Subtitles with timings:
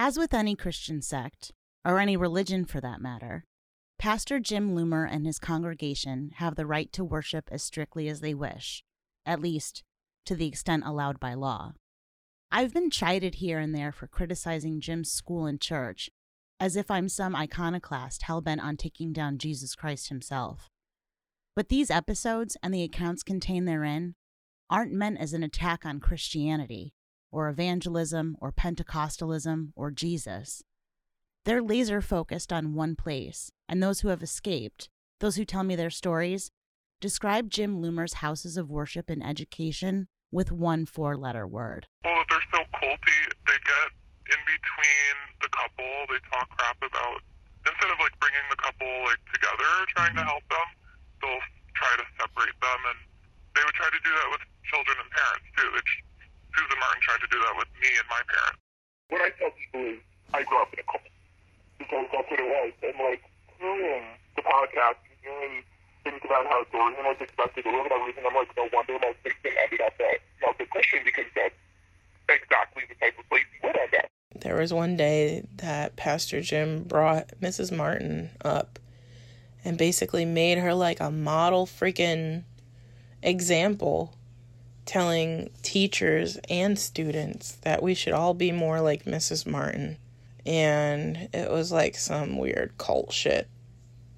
[0.00, 1.50] As with any Christian sect,
[1.84, 3.44] or any religion for that matter,
[3.98, 8.32] Pastor Jim Loomer and his congregation have the right to worship as strictly as they
[8.32, 8.84] wish,
[9.26, 9.82] at least
[10.24, 11.72] to the extent allowed by law.
[12.52, 16.10] I've been chided here and there for criticizing Jim's school and church,
[16.60, 20.68] as if I'm some iconoclast hell bent on taking down Jesus Christ himself.
[21.56, 24.14] But these episodes and the accounts contained therein
[24.70, 26.94] aren't meant as an attack on Christianity,
[27.30, 30.62] or evangelism, or Pentecostalism, or Jesus.
[31.44, 34.88] They're laser focused on one place, and those who have escaped,
[35.20, 36.50] those who tell me their stories,
[37.00, 41.86] describe Jim Loomer's houses of worship and education with one four letter word.
[42.04, 43.88] Well, they're so culty, they get
[44.28, 47.22] in between the couple, they talk crap about,
[47.64, 50.28] instead of like bringing the couple like together, trying to mm-hmm.
[50.28, 50.68] help them,
[51.22, 52.98] they'll try to separate them, and
[53.56, 55.68] they would try to do that with children and parents too.
[55.72, 55.86] They,
[56.54, 58.60] Susan Martin tried to do that with me and my parents.
[59.08, 60.00] What I tell people is,
[60.34, 61.08] I grew up in a cult
[61.78, 62.72] because that's what it was.
[62.84, 63.22] And like
[63.58, 65.56] hearing the podcast and hearing
[66.04, 69.18] things about how Dorian was expected to live and everything, I'm like, no wonder most
[69.24, 71.56] victim ended up at Milford Christian because that's
[72.28, 74.06] exactly the type of place he would end up.
[74.36, 77.74] There was one day that Pastor Jim brought Mrs.
[77.74, 78.78] Martin up
[79.64, 82.44] and basically made her like a model freaking
[83.22, 84.14] example
[84.88, 89.46] telling teachers and students that we should all be more like Mrs.
[89.46, 89.98] Martin.
[90.46, 93.48] And it was like some weird cult shit.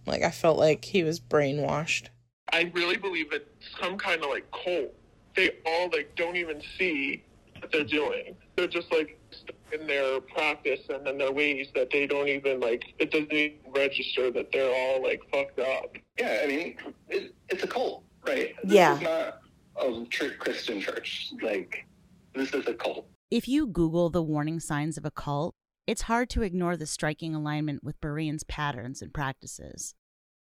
[0.07, 2.07] Like I felt like he was brainwashed.
[2.53, 3.51] I really believe it's
[3.83, 4.95] some kind of like cult.
[5.35, 7.25] They all like don't even see
[7.59, 8.37] what they're doing.
[8.55, 12.61] They're just like stuck in their practice and in their ways that they don't even
[12.61, 12.85] like.
[13.01, 15.97] It doesn't even register that they're all like fucked up.
[16.17, 16.77] Yeah, I mean,
[17.09, 18.55] it, it's a cult, right?
[18.63, 19.33] This Yeah.
[19.77, 21.33] A tr- Christian church.
[21.43, 21.87] Like,
[22.35, 23.07] this is a cult.
[23.31, 25.55] If you Google the warning signs of a cult,
[25.87, 29.95] it's hard to ignore the striking alignment with Berean's patterns and practices.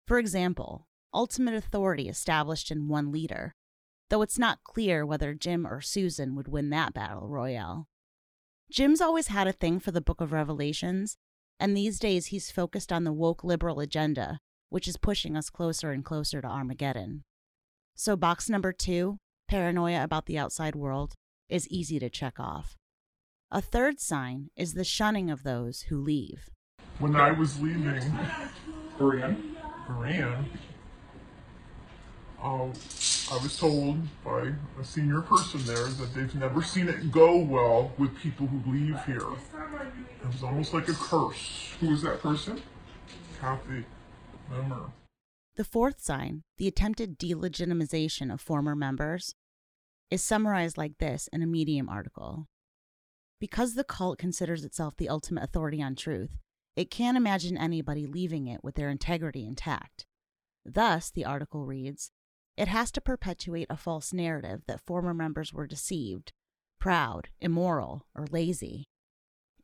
[0.07, 3.55] For example, ultimate authority established in one leader,
[4.09, 7.87] though it's not clear whether Jim or Susan would win that battle royale.
[8.71, 11.17] Jim's always had a thing for the book of Revelations,
[11.59, 14.39] and these days he's focused on the woke liberal agenda,
[14.69, 17.23] which is pushing us closer and closer to Armageddon.
[17.99, 19.17] So, box number two,
[19.49, 21.15] paranoia about the outside world,
[21.49, 22.75] is easy to check off.
[23.49, 26.51] A third sign is the shunning of those who leave.
[26.99, 28.11] when I was leaving
[28.99, 29.55] Berean,
[29.87, 30.45] Berean,
[32.39, 32.67] uh,
[33.33, 37.93] I was told by a senior person there that they've never seen it go well
[37.97, 39.17] with people who leave here.
[39.17, 41.71] It was almost like a curse.
[41.79, 42.61] Who was that person?
[43.41, 43.85] Kathy
[44.51, 44.91] Memmer.
[45.57, 49.33] The fourth sign, the attempted delegitimization of former members,
[50.11, 52.45] is summarized like this in a Medium article.
[53.39, 56.37] Because the cult considers itself the ultimate authority on truth,
[56.75, 60.05] it can't imagine anybody leaving it with their integrity intact.
[60.63, 62.11] Thus, the article reads,
[62.55, 66.33] it has to perpetuate a false narrative that former members were deceived,
[66.79, 68.83] proud, immoral, or lazy.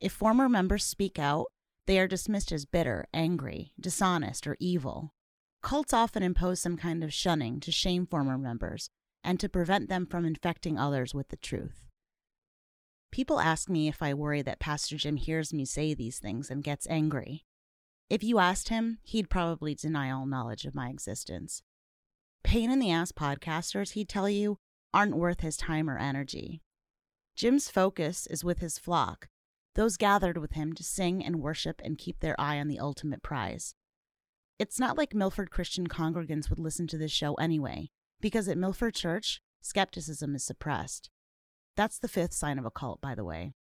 [0.00, 1.46] If former members speak out,
[1.86, 5.13] they are dismissed as bitter, angry, dishonest, or evil.
[5.64, 8.90] Cults often impose some kind of shunning to shame former members
[9.24, 11.86] and to prevent them from infecting others with the truth.
[13.10, 16.62] People ask me if I worry that Pastor Jim hears me say these things and
[16.62, 17.46] gets angry.
[18.10, 21.62] If you asked him, he'd probably deny all knowledge of my existence.
[22.42, 24.58] Pain in the ass podcasters, he'd tell you,
[24.92, 26.60] aren't worth his time or energy.
[27.36, 29.28] Jim's focus is with his flock,
[29.76, 33.22] those gathered with him to sing and worship and keep their eye on the ultimate
[33.22, 33.74] prize.
[34.58, 38.94] It's not like Milford Christian congregants would listen to this show anyway, because at Milford
[38.94, 41.10] Church, skepticism is suppressed.
[41.76, 43.54] That's the fifth sign of a cult, by the way.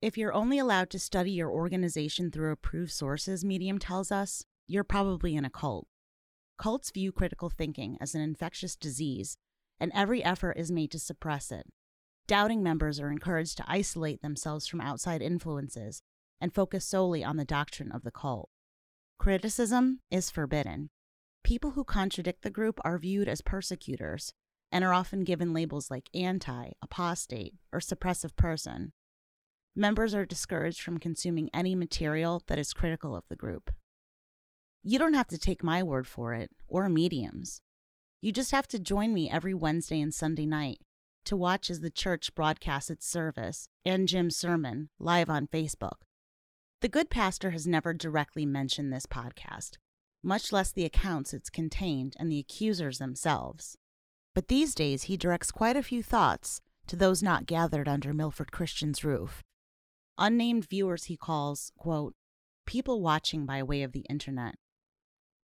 [0.00, 4.84] If you're only allowed to study your organization through approved sources, Medium tells us, you're
[4.84, 5.88] probably in a cult.
[6.56, 9.36] Cults view critical thinking as an infectious disease,
[9.80, 11.66] and every effort is made to suppress it.
[12.28, 16.00] Doubting members are encouraged to isolate themselves from outside influences
[16.40, 18.48] and focus solely on the doctrine of the cult.
[19.22, 20.90] Criticism is forbidden.
[21.44, 24.34] People who contradict the group are viewed as persecutors
[24.72, 28.92] and are often given labels like anti, apostate, or suppressive person.
[29.76, 33.70] Members are discouraged from consuming any material that is critical of the group.
[34.82, 37.60] You don't have to take my word for it, or Medium's.
[38.20, 40.78] You just have to join me every Wednesday and Sunday night
[41.26, 45.98] to watch as the church broadcasts its service and Jim's sermon live on Facebook.
[46.82, 49.76] The good pastor has never directly mentioned this podcast,
[50.20, 53.78] much less the accounts it's contained and the accusers themselves.
[54.34, 58.50] But these days he directs quite a few thoughts to those not gathered under Milford
[58.50, 59.44] Christian's roof.
[60.18, 62.16] Unnamed viewers he calls, quote,
[62.66, 64.56] people watching by way of the internet.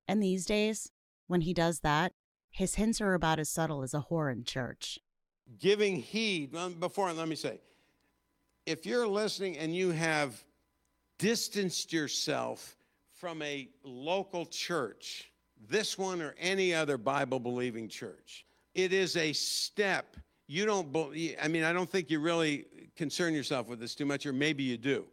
[0.08, 0.90] And these days,
[1.28, 2.14] when he does that,
[2.50, 5.00] his hints are about as subtle as a whore in church.
[5.60, 7.60] Giving heed, um, before, let me say,
[8.66, 10.42] if you're listening and you have
[11.18, 12.76] distanced yourself
[13.14, 15.32] from a local church,
[15.70, 20.18] this one or any other Bible believing church, it is a step.
[20.48, 20.96] You don't,
[21.42, 22.66] I mean, I don't think you really
[22.96, 25.06] concern yourself with this too much, or maybe you do.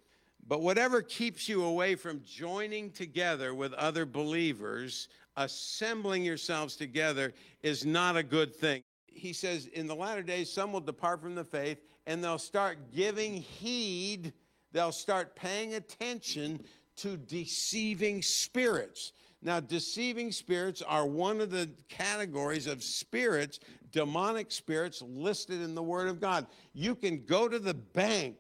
[0.47, 7.33] But whatever keeps you away from joining together with other believers, assembling yourselves together,
[7.63, 8.83] is not a good thing.
[9.07, 12.93] He says, in the latter days, some will depart from the faith and they'll start
[12.93, 14.33] giving heed,
[14.73, 16.63] they'll start paying attention
[16.97, 19.13] to deceiving spirits.
[19.43, 23.59] Now, deceiving spirits are one of the categories of spirits,
[23.91, 26.47] demonic spirits listed in the Word of God.
[26.73, 28.37] You can go to the bank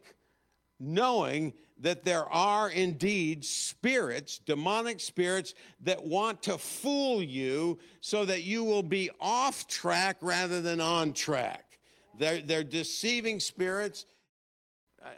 [0.78, 8.44] knowing that there are indeed spirits, demonic spirits, that want to fool you so that
[8.44, 11.78] you will be off track rather than on track.
[12.18, 14.06] They're, they're deceiving spirits.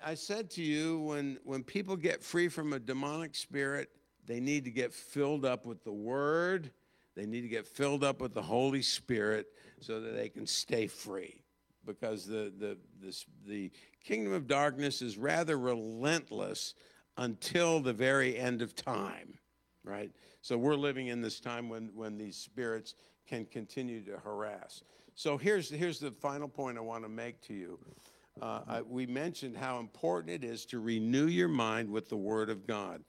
[0.04, 3.90] I, said to you when, when people get free from a demonic spirit,
[4.26, 6.70] they need to get filled up with the Word.
[7.14, 9.46] They need to get filled up with the Holy Spirit
[9.80, 11.42] so that they can stay free.
[11.84, 13.70] Because the, the, this, the
[14.02, 16.74] kingdom of darkness is rather relentless
[17.16, 19.34] until the very end of time,
[19.84, 20.10] right?
[20.40, 22.94] So we're living in this time when, when these spirits
[23.26, 24.82] can continue to harass.
[25.14, 27.78] So here's, here's the final point I want to make to you.
[28.40, 32.50] Uh, I, we mentioned how important it is to renew your mind with the Word
[32.50, 33.02] of God.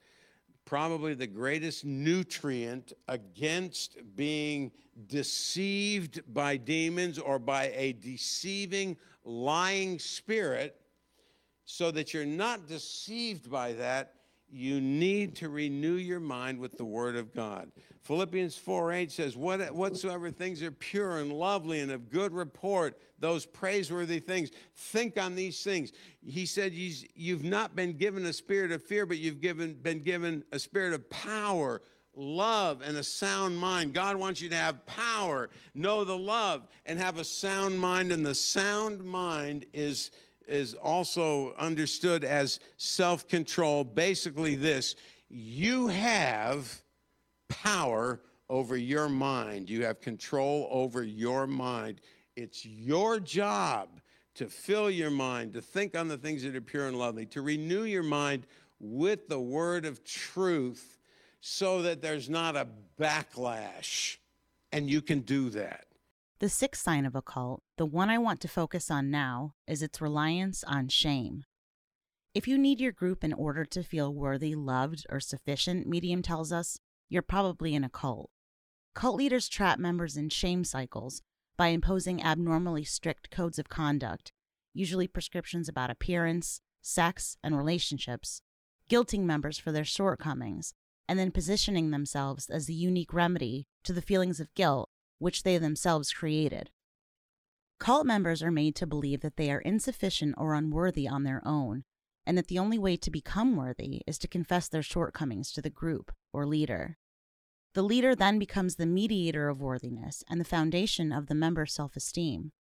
[0.64, 4.72] Probably the greatest nutrient against being
[5.06, 10.80] deceived by demons or by a deceiving, lying spirit
[11.64, 14.14] so that you're not deceived by that,
[14.48, 17.70] you need to renew your mind with the Word of God.
[18.02, 22.98] Philippians 4 8 says, what, Whatsoever things are pure and lovely and of good report,
[23.18, 25.92] those praiseworthy things, think on these things.
[26.24, 30.44] He said, You've not been given a spirit of fear, but you've given, been given
[30.52, 31.82] a spirit of power,
[32.14, 33.92] love, and a sound mind.
[33.92, 38.12] God wants you to have power, know the love, and have a sound mind.
[38.12, 40.12] And the sound mind is
[40.46, 43.84] is also understood as self control.
[43.84, 44.96] Basically, this
[45.28, 46.82] you have
[47.48, 52.00] power over your mind, you have control over your mind.
[52.36, 53.88] It's your job
[54.34, 57.40] to fill your mind, to think on the things that are pure and lovely, to
[57.40, 58.46] renew your mind
[58.78, 60.98] with the word of truth
[61.40, 62.68] so that there's not a
[63.00, 64.18] backlash.
[64.72, 65.85] And you can do that.
[66.38, 69.80] The sixth sign of a cult, the one I want to focus on now, is
[69.80, 71.44] its reliance on shame.
[72.34, 76.52] If you need your group in order to feel worthy, loved, or sufficient, Medium tells
[76.52, 76.78] us,
[77.08, 78.28] you're probably in a cult.
[78.94, 81.22] Cult leaders trap members in shame cycles
[81.56, 84.30] by imposing abnormally strict codes of conduct,
[84.74, 88.42] usually prescriptions about appearance, sex, and relationships,
[88.90, 90.74] guilting members for their shortcomings,
[91.08, 95.58] and then positioning themselves as the unique remedy to the feelings of guilt which they
[95.58, 96.70] themselves created.
[97.78, 101.84] Cult members are made to believe that they are insufficient or unworthy on their own,
[102.26, 105.70] and that the only way to become worthy is to confess their shortcomings to the
[105.70, 106.98] group or leader.
[107.74, 111.94] The leader then becomes the mediator of worthiness and the foundation of the member's self
[111.94, 112.52] esteem.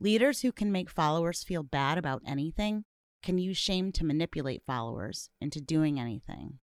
[0.00, 2.84] Leaders who can make followers feel bad about anything
[3.22, 6.58] can use shame to manipulate followers into doing anything.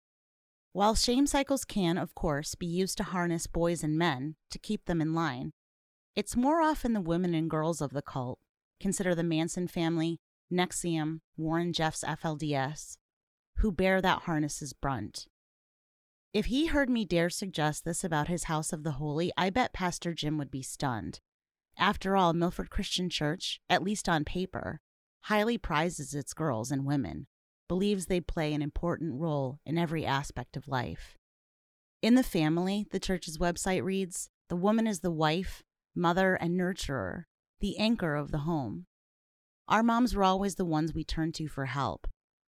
[0.74, 4.86] While shame cycles can, of course, be used to harness boys and men to keep
[4.86, 5.52] them in line,
[6.16, 8.40] it's more often the women and girls of the cult,
[8.80, 12.98] consider the Manson family, NXIVM, Warren Jeffs FLDS,
[13.58, 15.28] who bear that harness's brunt.
[16.34, 19.74] If he heard me dare suggest this about his House of the Holy, I bet
[19.74, 21.20] Pastor Jim would be stunned.
[21.78, 24.80] After all, Milford Christian Church, at least on paper,
[25.24, 27.28] highly prizes its girls and women
[27.72, 31.18] believes they play an important role in every aspect of life.
[32.02, 35.64] In the family, the church's website reads The woman is the wife,
[35.96, 37.28] mother, and nurturer,
[37.62, 38.88] the anchor of the home.
[39.70, 42.08] Our moms were always the ones we turned to for help,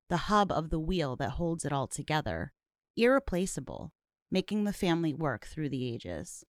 [0.09, 2.51] the hub of the wheel that holds it all together,
[2.97, 3.93] irreplaceable,
[4.29, 6.43] making the family work through the ages.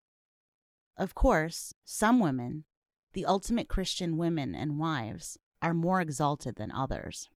[0.96, 2.66] Of course, some women,
[3.14, 7.30] the ultimate Christian women and wives, are more exalted than others.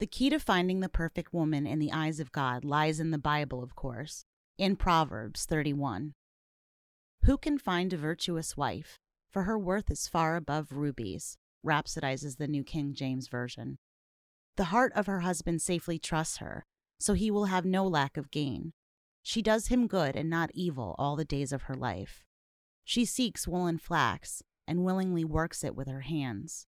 [0.00, 3.18] The key to finding the perfect woman in the eyes of God lies in the
[3.18, 4.24] Bible, of course,
[4.56, 6.14] in Proverbs 31.
[7.24, 9.00] Who can find a virtuous wife?
[9.28, 11.36] For her worth is far above rubies,
[11.66, 13.78] rhapsodizes the New King James Version.
[14.56, 16.64] The heart of her husband safely trusts her,
[17.00, 18.74] so he will have no lack of gain.
[19.24, 22.24] She does him good and not evil all the days of her life.
[22.84, 26.66] She seeks wool and flax, and willingly works it with her hands.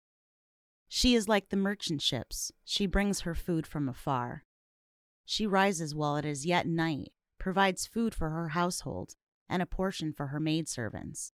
[0.89, 4.45] She is like the merchant ships, she brings her food from afar.
[5.25, 9.15] She rises while it is yet night, provides food for her household,
[9.49, 11.33] and a portion for her maidservants.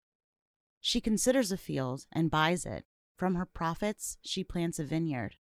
[0.80, 2.84] She considers a field and buys it.
[3.16, 5.36] From her profits, she plants a vineyard.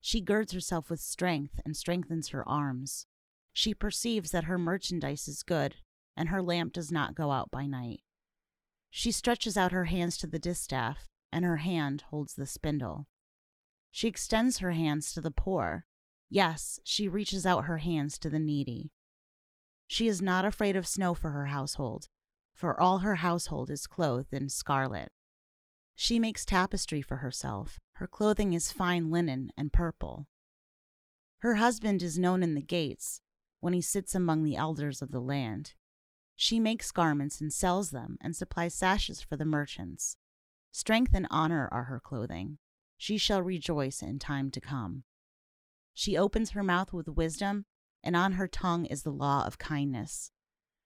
[0.00, 3.06] She girds herself with strength and strengthens her arms.
[3.52, 5.76] She perceives that her merchandise is good,
[6.16, 8.00] and her lamp does not go out by night.
[8.90, 13.06] She stretches out her hands to the distaff, and her hand holds the spindle.
[13.90, 15.86] She extends her hands to the poor.
[16.28, 18.90] Yes, she reaches out her hands to the needy.
[19.86, 22.08] She is not afraid of snow for her household,
[22.52, 25.12] for all her household is clothed in scarlet.
[25.94, 27.78] She makes tapestry for herself.
[27.94, 30.26] Her clothing is fine linen and purple.
[31.38, 33.20] Her husband is known in the gates
[33.60, 35.74] when he sits among the elders of the land.
[36.34, 40.16] She makes garments and sells them and supplies sashes for the merchants.
[40.70, 42.58] Strength and honor are her clothing.
[42.96, 45.04] She shall rejoice in time to come.
[45.94, 47.66] She opens her mouth with wisdom,
[48.02, 50.30] and on her tongue is the law of kindness.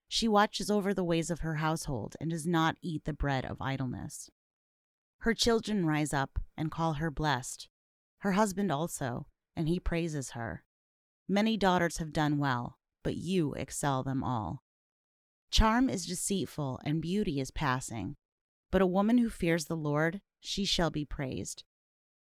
[0.07, 3.61] She watches over the ways of her household and does not eat the bread of
[3.61, 4.29] idleness.
[5.19, 7.69] Her children rise up and call her blessed,
[8.19, 10.63] her husband also, and he praises her.
[11.27, 14.63] Many daughters have done well, but you excel them all.
[15.49, 18.15] Charm is deceitful and beauty is passing,
[18.71, 21.63] but a woman who fears the Lord, she shall be praised.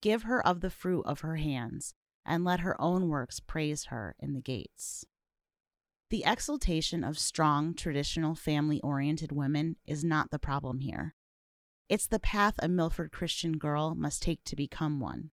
[0.02, 1.94] Give her of the fruit of her hands,
[2.26, 5.06] and let her own works praise her in the gates.
[6.10, 11.16] The exaltation of strong, traditional, family oriented women is not the problem here.
[11.88, 15.32] It's the path a Milford Christian girl must take to become one.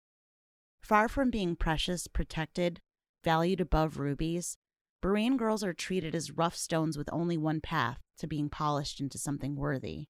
[0.81, 2.81] Far from being precious, protected,
[3.23, 4.57] valued above rubies,
[5.03, 9.19] Berean girls are treated as rough stones with only one path to being polished into
[9.19, 10.07] something worthy.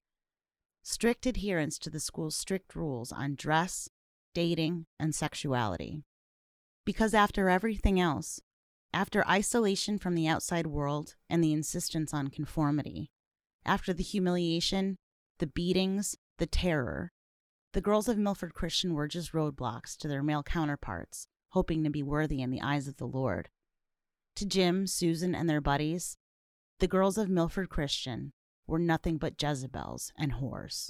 [0.83, 3.89] Strict adherence to the school's strict rules on dress,
[4.33, 6.03] dating, and sexuality.
[6.85, 8.39] Because after everything else,
[8.93, 13.09] after isolation from the outside world and the insistence on conformity,
[13.65, 14.97] after the humiliation,
[15.39, 17.11] the beatings, the terror,
[17.73, 22.03] the girls of Milford Christian were just roadblocks to their male counterparts, hoping to be
[22.03, 23.49] worthy in the eyes of the Lord.
[24.35, 26.17] To Jim, Susan, and their buddies,
[26.79, 28.33] the girls of Milford Christian
[28.67, 30.89] were nothing but Jezebels and whores.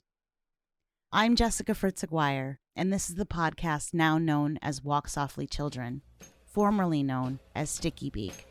[1.16, 6.02] I'm Jessica Fritz Aguirre, and this is the podcast now known as Walk Softly Children
[6.54, 8.48] formerly known as Sticky Beak.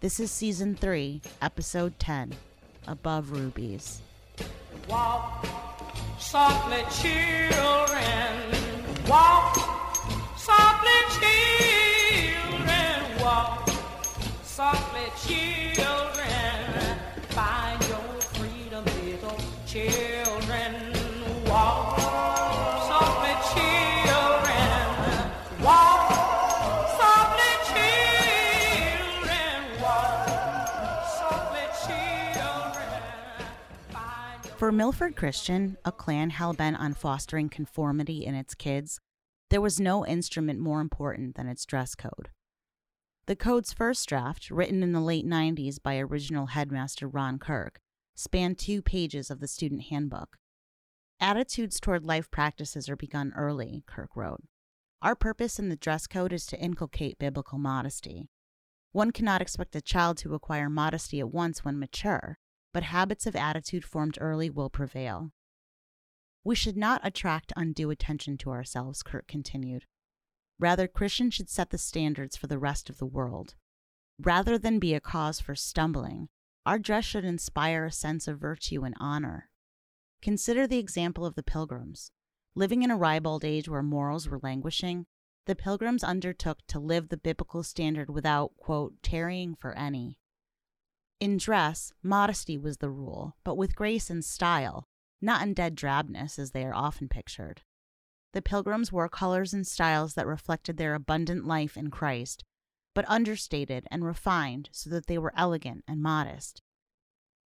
[0.00, 2.34] This is season 3, episode 10
[2.86, 4.02] Above Rubies.
[4.86, 5.46] Walk
[6.18, 8.32] softly, children.
[9.08, 9.56] Walk
[10.36, 10.90] softly,
[12.28, 13.22] children.
[13.22, 13.70] Walk
[14.42, 16.98] softly, children.
[17.30, 20.03] Find your freedom, little children.
[34.64, 38.98] For Milford Christian, a clan hell bent on fostering conformity in its kids,
[39.50, 42.30] there was no instrument more important than its dress code.
[43.26, 47.78] The code's first draft, written in the late 90s by original headmaster Ron Kirk,
[48.14, 50.38] spanned two pages of the student handbook.
[51.20, 54.44] Attitudes toward life practices are begun early, Kirk wrote.
[55.02, 58.30] Our purpose in the dress code is to inculcate biblical modesty.
[58.92, 62.38] One cannot expect a child to acquire modesty at once when mature,
[62.74, 65.30] but habits of attitude formed early will prevail.
[66.42, 69.84] We should not attract undue attention to ourselves, Kirk continued.
[70.58, 73.54] Rather, Christians should set the standards for the rest of the world.
[74.20, 76.28] Rather than be a cause for stumbling,
[76.66, 79.50] our dress should inspire a sense of virtue and honor.
[80.20, 82.10] Consider the example of the pilgrims.
[82.56, 85.06] Living in a ribald age where morals were languishing,
[85.46, 90.18] the pilgrims undertook to live the biblical standard without, quote, tarrying for any.
[91.24, 94.84] In dress, modesty was the rule, but with grace and style,
[95.22, 97.62] not in dead drabness as they are often pictured.
[98.34, 102.44] The pilgrims wore colors and styles that reflected their abundant life in Christ,
[102.94, 106.60] but understated and refined so that they were elegant and modest.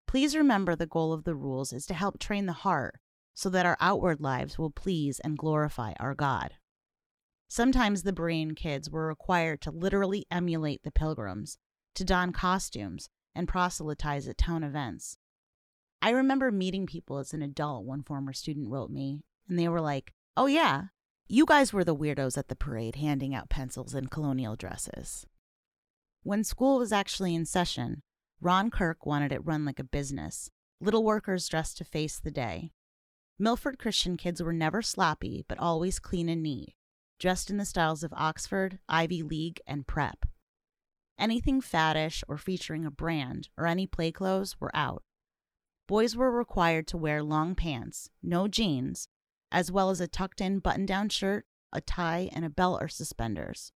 [0.06, 3.00] Please remember the goal of the rules is to help train the heart
[3.32, 6.56] so that our outward lives will please and glorify our God.
[7.48, 11.56] Sometimes the Berean kids were required to literally emulate the pilgrims,
[11.94, 15.16] to don costumes, and proselytize at town events.
[16.00, 19.80] I remember meeting people as an adult, one former student wrote me, and they were
[19.80, 20.84] like, Oh, yeah,
[21.28, 25.26] You guys were the weirdos at the parade handing out pencils and colonial dresses.
[26.24, 28.02] When school was actually in session,
[28.40, 32.72] Ron Kirk wanted it run like a business, little workers dressed to face the day.
[33.38, 36.74] Milford Christian kids were never sloppy, but always clean and neat,
[37.18, 40.26] dressed in the styles of Oxford, Ivy League, and Prep.
[41.22, 45.04] Anything faddish or featuring a brand or any play clothes were out.
[45.86, 49.06] Boys were required to wear long pants, no jeans,
[49.52, 52.88] as well as a tucked in button down shirt, a tie, and a belt or
[52.88, 53.70] suspenders.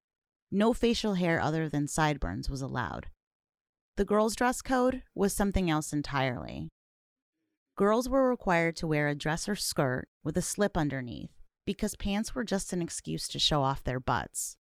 [0.50, 3.10] No facial hair other than sideburns was allowed.
[3.94, 6.68] The girls' dress code was something else entirely.
[7.76, 11.30] Girls were required to wear a dress or skirt with a slip underneath
[11.64, 14.56] because pants were just an excuse to show off their butts.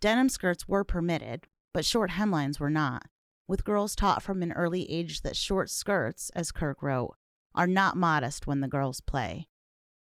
[0.00, 3.06] Denim skirts were permitted, but short hemlines were not,
[3.46, 7.14] with girls taught from an early age that short skirts, as Kirk wrote,
[7.54, 9.46] are not modest when the girls play.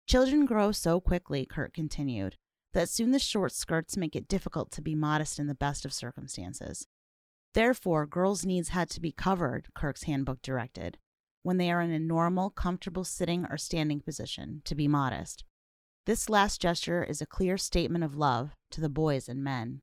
[0.07, 2.37] Children grow so quickly, Kirk continued,
[2.73, 5.91] that soon the short skirts make it difficult to be modest in the best of
[5.91, 6.87] circumstances.
[7.53, 10.97] Therefore, girls' needs had to be covered, Kirk's handbook directed,
[11.43, 15.43] when they are in a normal, comfortable sitting or standing position, to be modest.
[16.05, 19.81] This last gesture is a clear statement of love to the boys and men.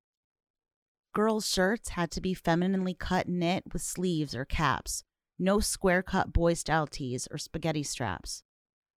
[1.15, 5.05] Girls' shirts had to be femininely cut knit with sleeves or caps,
[5.39, 8.43] no square cut boy style tees or spaghetti straps.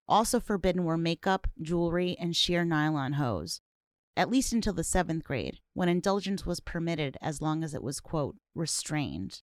[0.07, 3.59] Also forbidden were makeup, jewelry, and sheer nylon hose,
[4.15, 7.99] at least until the seventh grade, when indulgence was permitted as long as it was,
[7.99, 9.41] quote, restrained.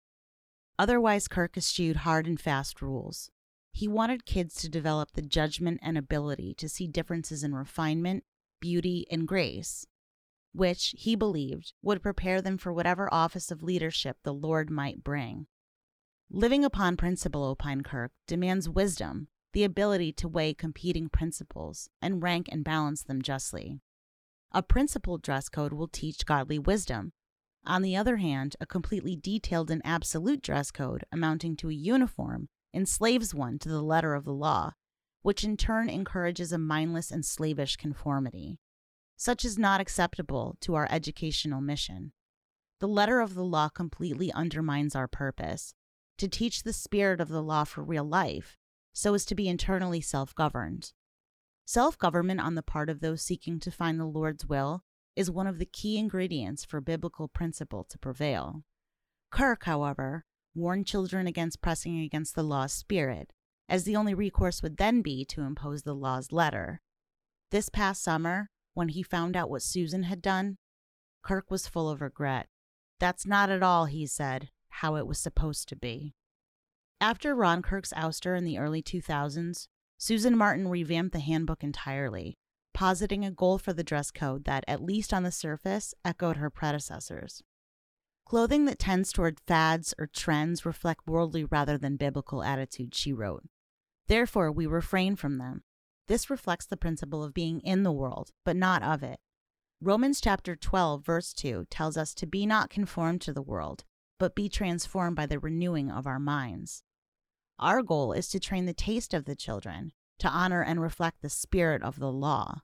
[0.79, 3.31] Otherwise, Kirk eschewed hard and fast rules.
[3.73, 8.25] He wanted kids to develop the judgment and ability to see differences in refinement,
[8.61, 9.87] beauty, and grace,
[10.53, 15.47] which, he believed, would prepare them for whatever office of leadership the Lord might bring.
[16.31, 22.49] Living upon principle, opined Kirk, demands wisdom, the ability to weigh competing principles and rank
[22.53, 23.81] and balance them justly.
[24.53, 27.13] A principled dress code will teach godly wisdom.
[27.65, 32.49] On the other hand, a completely detailed and absolute dress code amounting to a uniform
[32.73, 34.73] enslaves one to the letter of the law,
[35.23, 38.59] which in turn encourages a mindless and slavish conformity.
[39.21, 42.13] Such is not acceptable to our educational mission.
[42.79, 45.75] The letter of the law completely undermines our purpose
[46.19, 48.57] to teach the spirit of the law for real life
[48.93, 50.93] so as to be internally self governed.
[51.67, 54.85] Self government on the part of those seeking to find the Lord's will
[55.17, 58.63] is one of the key ingredients for biblical principle to prevail.
[59.33, 63.33] Kirk, however, warned children against pressing against the law's spirit,
[63.69, 66.81] as the only recourse would then be to impose the law's letter.
[67.51, 70.57] This past summer, when he found out what Susan had done,
[71.25, 72.47] Kirk was full of regret.
[73.01, 76.15] That's not at all, he said, how it was supposed to be.
[77.01, 79.67] After Ron Kirk's ouster in the early 2000s,
[79.99, 82.39] Susan Martin revamped the handbook entirely,
[82.73, 86.49] positing a goal for the dress code that, at least on the surface, echoed her
[86.49, 87.43] predecessors.
[88.25, 93.43] Clothing that tends toward fads or trends reflect worldly rather than biblical attitudes, she wrote.
[94.07, 95.65] Therefore, we refrain from them.
[96.09, 99.21] This reflects the principle of being in the world, but not of it.
[99.81, 103.85] Romans chapter 12, verse 2 tells us to be not conformed to the world,
[104.19, 106.83] but be transformed by the renewing of our minds.
[107.59, 111.29] Our goal is to train the taste of the children to honor and reflect the
[111.29, 112.63] spirit of the law.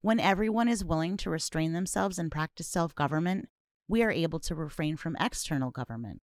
[0.00, 3.50] When everyone is willing to restrain themselves and practice self government,
[3.88, 6.22] we are able to refrain from external government.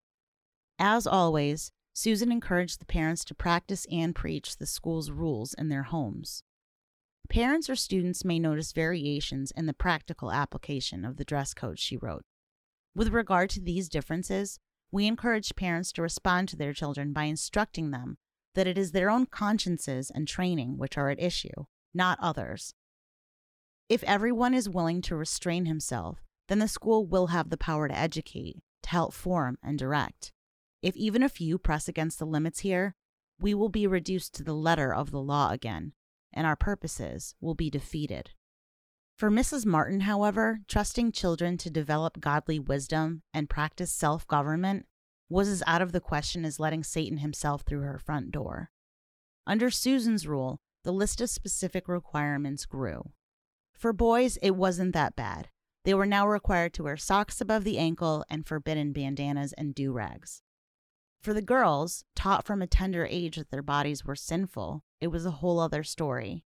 [0.79, 5.83] As always, Susan encouraged the parents to practice and preach the school's rules in their
[5.83, 6.43] homes.
[7.29, 11.97] Parents or students may notice variations in the practical application of the dress code, she
[11.97, 12.23] wrote.
[12.95, 14.59] With regard to these differences,
[14.91, 18.17] we encourage parents to respond to their children by instructing them
[18.55, 22.73] that it is their own consciences and training which are at issue, not others.
[23.89, 27.97] If everyone is willing to restrain himself, then the school will have the power to
[27.97, 30.31] educate, to help form and direct.
[30.81, 32.95] If even a few press against the limits here,
[33.39, 35.93] we will be reduced to the letter of the law again,
[36.37, 38.29] and our purposes will be defeated.
[39.17, 39.65] For Mrs.
[39.65, 44.85] Martin, however, trusting children to develop godly wisdom and practice self government
[45.27, 48.69] was as out of the question as letting Satan himself through her front door.
[49.47, 53.11] Under Susan's rule, the list of specific requirements grew.
[53.73, 55.49] For boys, it wasn't that bad.
[55.85, 59.91] They were now required to wear socks above the ankle and forbidden bandanas and do
[59.91, 60.43] rags.
[61.19, 65.25] For the girls, taught from a tender age that their bodies were sinful, it was
[65.25, 66.43] a whole other story.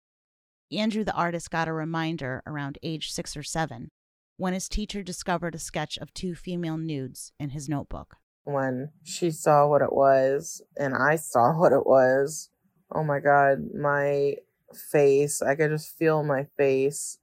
[0.73, 3.91] Andrew the artist got a reminder around age six or seven
[4.37, 8.17] when his teacher discovered a sketch of two female nudes in his notebook.
[8.45, 12.51] When she saw what it was and I saw what it was,
[12.93, 14.37] oh my god, my
[14.73, 17.19] face, I could just feel my face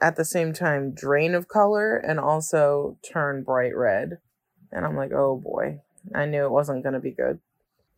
[0.00, 4.18] at the same time drain of color and also turn bright red.
[4.72, 5.80] And I'm like, oh boy,
[6.14, 7.38] I knew it wasn't going to be good.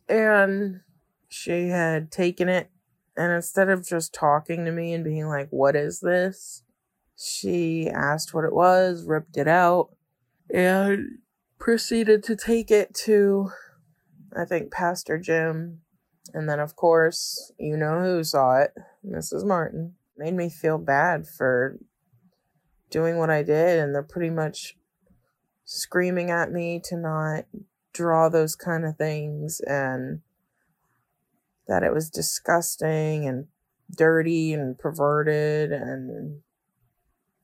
[0.09, 0.81] And
[1.27, 2.69] she had taken it,
[3.15, 6.63] and instead of just talking to me and being like, what is this?
[7.17, 9.89] She asked what it was, ripped it out,
[10.53, 11.19] and
[11.59, 13.49] proceeded to take it to,
[14.35, 15.81] I think, Pastor Jim.
[16.33, 18.73] And then, of course, you know who saw it
[19.05, 19.45] Mrs.
[19.45, 19.95] Martin.
[20.17, 21.79] Made me feel bad for
[22.89, 24.77] doing what I did, and they're pretty much
[25.65, 27.45] screaming at me to not
[27.93, 30.21] draw those kind of things and
[31.67, 33.47] that it was disgusting and
[33.95, 36.41] dirty and perverted and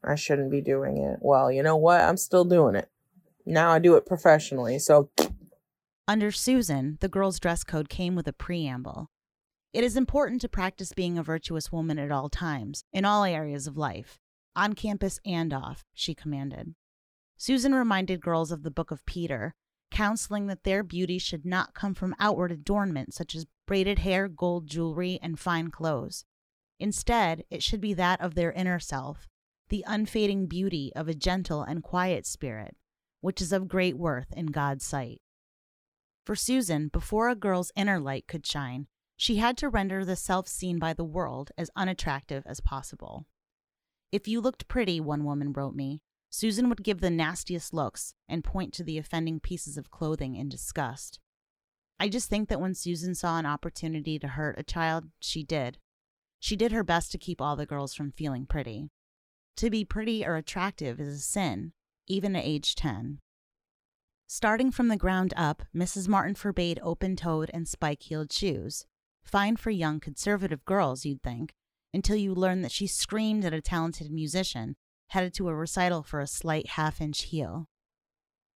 [0.04, 1.20] I shouldn't be doing it.
[1.22, 2.02] Well, you know what?
[2.02, 2.90] I'm still doing it.
[3.46, 4.80] Now I do it professionally.
[4.80, 5.10] So
[6.08, 9.10] Under Susan, the girls' dress code came with a preamble.
[9.72, 13.66] It is important to practice being a virtuous woman at all times, in all areas
[13.66, 14.20] of life,
[14.56, 16.76] on campus and off, she commanded.
[17.38, 19.56] Susan reminded girls of the book of Peter,
[19.90, 24.68] counseling that their beauty should not come from outward adornment such as braided hair, gold
[24.68, 26.26] jewelry, and fine clothes.
[26.80, 29.28] Instead, it should be that of their inner self,
[29.70, 32.76] the unfading beauty of a gentle and quiet spirit,
[33.22, 35.22] which is of great worth in God's sight.
[36.26, 40.48] For Susan, before a girl's inner light could shine, she had to render the self
[40.48, 43.26] seen by the world as unattractive as possible.
[44.12, 48.44] If you looked pretty, one woman wrote me, Susan would give the nastiest looks and
[48.44, 51.20] point to the offending pieces of clothing in disgust.
[52.00, 55.78] I just think that when Susan saw an opportunity to hurt a child, she did.
[56.40, 58.90] She did her best to keep all the girls from feeling pretty.
[59.58, 61.74] To be pretty or attractive is a sin,
[62.08, 63.20] even at age 10.
[64.28, 66.08] Starting from the ground up, Mrs.
[66.08, 68.86] Martin forbade open toed and spike heeled shoes.
[69.24, 71.54] Fine for young conservative girls, you'd think,
[71.94, 74.76] until you learn that she screamed at a talented musician
[75.10, 77.68] headed to a recital for a slight half inch heel.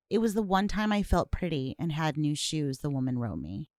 [0.10, 3.40] It was the one time I felt pretty and had new shoes, the woman wrote
[3.40, 3.70] me.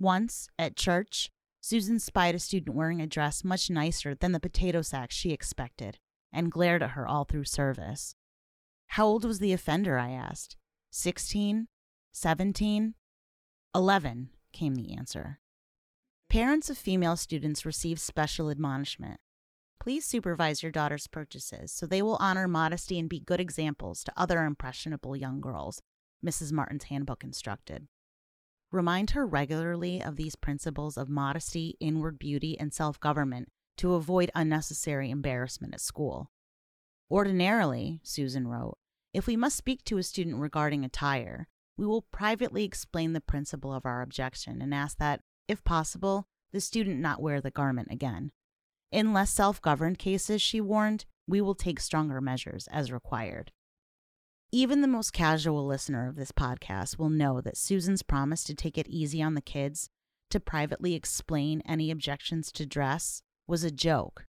[0.00, 4.82] Once, at church, Susan spied a student wearing a dress much nicer than the potato
[4.82, 5.98] sack she expected
[6.32, 8.14] and glared at her all through service.
[8.88, 9.98] How old was the offender?
[9.98, 10.56] I asked.
[10.90, 11.68] Sixteen?
[12.12, 12.94] Seventeen?
[13.74, 15.40] Eleven, came the answer.
[16.28, 19.20] Parents of female students receive special admonishment.
[19.84, 24.12] Please supervise your daughter's purchases so they will honor modesty and be good examples to
[24.16, 25.82] other impressionable young girls,
[26.24, 26.52] Mrs.
[26.52, 27.86] Martin's handbook instructed.
[28.72, 34.30] Remind her regularly of these principles of modesty, inward beauty, and self government to avoid
[34.34, 36.30] unnecessary embarrassment at school.
[37.10, 38.78] Ordinarily, Susan wrote,
[39.12, 43.74] if we must speak to a student regarding attire, we will privately explain the principle
[43.74, 48.32] of our objection and ask that, if possible, the student not wear the garment again.
[48.94, 53.50] In less self governed cases, she warned, we will take stronger measures as required.
[54.52, 58.78] Even the most casual listener of this podcast will know that Susan's promise to take
[58.78, 59.90] it easy on the kids,
[60.30, 64.26] to privately explain any objections to dress, was a joke.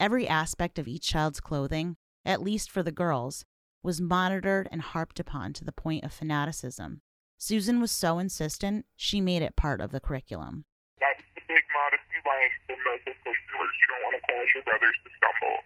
[0.00, 3.44] Every aspect of each child's clothing, at least for the girls,
[3.84, 7.02] was monitored and harped upon to the point of fanaticism.
[7.38, 10.64] Susan was so insistent, she made it part of the curriculum.
[10.98, 13.72] That's the big modesty line for most of customers.
[13.78, 13.86] You
[14.56, 15.58] don't to brothers to stumble.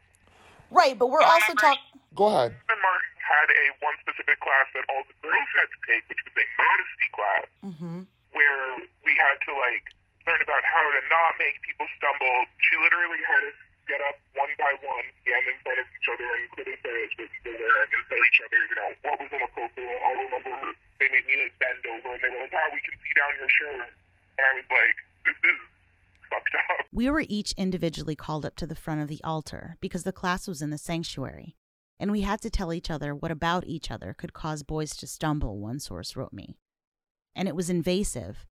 [0.70, 1.82] Right, but we're also talking.
[2.14, 2.54] Go ahead.
[2.66, 6.22] Susan Martin had a one specific class that all the girls had to take, which
[6.26, 7.98] was a modesty class, Mm-hmm.
[8.34, 8.66] where
[9.06, 9.84] we had to like
[10.26, 12.38] learn about how to not make people stumble.
[12.66, 13.58] She literally had us
[13.90, 17.26] get up one by one, stand in front of each other, and couldn't criticize what
[17.30, 19.98] people were wearing and tell each other, you know, what was inappropriate.
[20.02, 20.54] I remember
[21.02, 23.32] they made me like bend over, and they were like, "Oh, we can see down
[23.38, 23.90] your shirt,"
[24.38, 25.58] and I was like, "This is
[26.30, 30.02] fucked up." We were each individually called up to the front of the altar because
[30.02, 31.56] the class was in the sanctuary,
[31.98, 35.06] and we had to tell each other what about each other could cause boys to
[35.06, 36.58] stumble, one source wrote me.
[37.34, 38.46] And it was invasive.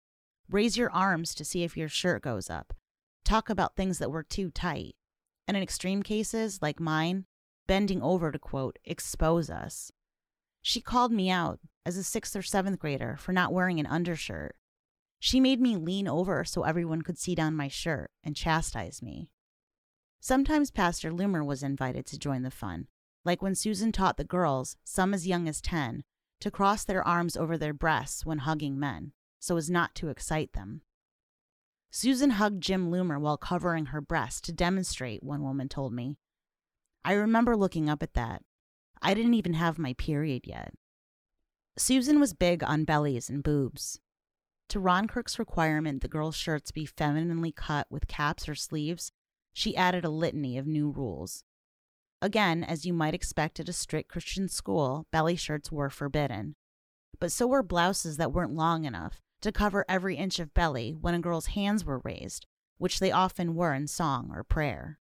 [0.50, 2.74] Raise your arms to see if your shirt goes up.
[3.24, 4.94] Talk about things that were too tight.
[5.48, 7.24] And in extreme cases, like mine,
[7.66, 9.90] bending over to quote, expose us.
[10.60, 14.54] She called me out as a sixth or seventh grader for not wearing an undershirt.
[15.24, 19.30] She made me lean over so everyone could see down my shirt and chastise me.
[20.20, 22.88] Sometimes Pastor Loomer was invited to join the fun,
[23.24, 26.04] like when Susan taught the girls, some as young as 10,
[26.40, 30.52] to cross their arms over their breasts when hugging men, so as not to excite
[30.52, 30.82] them.
[31.90, 36.18] Susan hugged Jim Loomer while covering her breast to demonstrate, one woman told me.
[37.02, 38.42] I remember looking up at that.
[39.00, 40.74] I didn't even have my period yet.
[41.78, 44.00] Susan was big on bellies and boobs.
[44.70, 49.12] To Ron Kirk's requirement that girls' shirts be femininely cut with caps or sleeves,
[49.52, 51.44] she added a litany of new rules.
[52.20, 56.56] Again, as you might expect at a strict Christian school, belly shirts were forbidden.
[57.20, 61.14] But so were blouses that weren't long enough to cover every inch of belly when
[61.14, 62.46] a girl's hands were raised,
[62.78, 64.98] which they often were in song or prayer.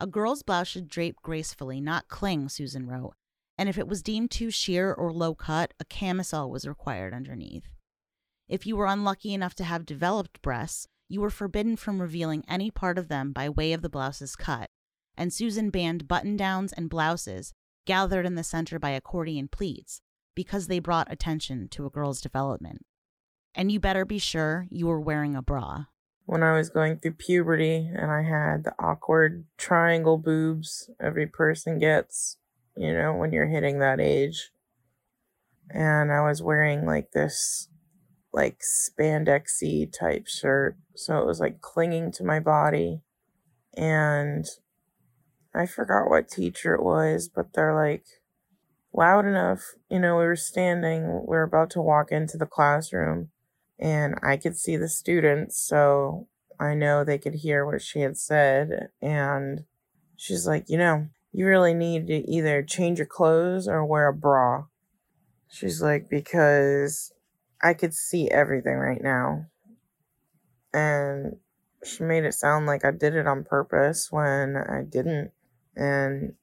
[0.00, 3.14] A girl's blouse should drape gracefully, not cling, Susan wrote,
[3.56, 7.68] and if it was deemed too sheer or low cut, a camisole was required underneath.
[8.50, 12.68] If you were unlucky enough to have developed breasts, you were forbidden from revealing any
[12.68, 14.70] part of them by way of the blouse's cut,
[15.16, 17.54] and Susan banned button downs and blouses
[17.86, 20.00] gathered in the center by accordion pleats
[20.34, 22.84] because they brought attention to a girl's development.
[23.54, 25.84] And you better be sure you were wearing a bra.
[26.26, 31.78] When I was going through puberty and I had the awkward triangle boobs every person
[31.78, 32.36] gets,
[32.76, 34.50] you know, when you're hitting that age.
[35.72, 37.68] And I was wearing like this
[38.32, 40.76] like spandexy type shirt.
[40.94, 43.00] So it was like clinging to my body.
[43.76, 44.46] And
[45.54, 48.04] I forgot what teacher it was, but they're like
[48.92, 49.74] loud enough.
[49.88, 53.30] You know, we were standing, we were about to walk into the classroom,
[53.78, 55.60] and I could see the students.
[55.60, 58.90] So I know they could hear what she had said.
[59.00, 59.64] And
[60.16, 64.14] she's like, you know, you really need to either change your clothes or wear a
[64.14, 64.64] bra.
[65.48, 67.12] She's like, because
[67.62, 69.46] I could see everything right now.
[70.72, 71.36] And
[71.84, 75.32] she made it sound like I did it on purpose when I didn't.
[75.76, 76.34] And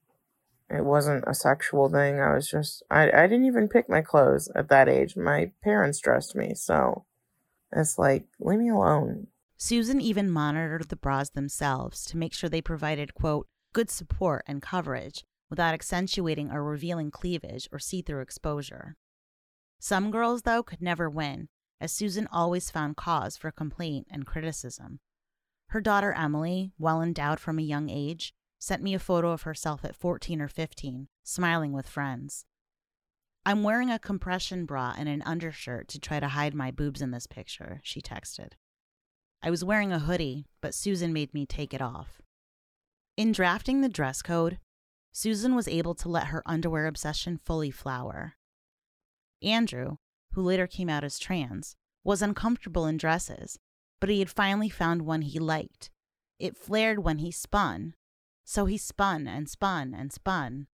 [0.69, 2.19] it wasn't a sexual thing.
[2.19, 5.15] I was just, I, I didn't even pick my clothes at that age.
[5.15, 6.53] My parents dressed me.
[6.55, 7.05] So
[7.71, 9.27] it's like, leave me alone.
[9.57, 14.61] Susan even monitored the bras themselves to make sure they provided, quote, good support and
[14.61, 18.97] coverage without accentuating or revealing cleavage or see through exposure.
[19.79, 24.99] Some girls, though, could never win, as Susan always found cause for complaint and criticism.
[25.69, 29.85] Her daughter Emily, well endowed from a young age, sent me a photo of herself
[29.85, 32.45] at 14 or 15, smiling with friends.
[33.45, 37.11] I'm wearing a compression bra and an undershirt to try to hide my boobs in
[37.11, 38.53] this picture, she texted.
[39.41, 42.21] I was wearing a hoodie, but Susan made me take it off.
[43.15, 44.59] In drafting the dress code,
[45.11, 48.35] Susan was able to let her underwear obsession fully flower.
[49.41, 49.97] Andrew,
[50.33, 53.59] who later came out as trans, was uncomfortable in dresses,
[53.99, 55.89] but he had finally found one he liked.
[56.39, 57.95] It flared when he spun,
[58.45, 60.67] so he spun and spun and spun.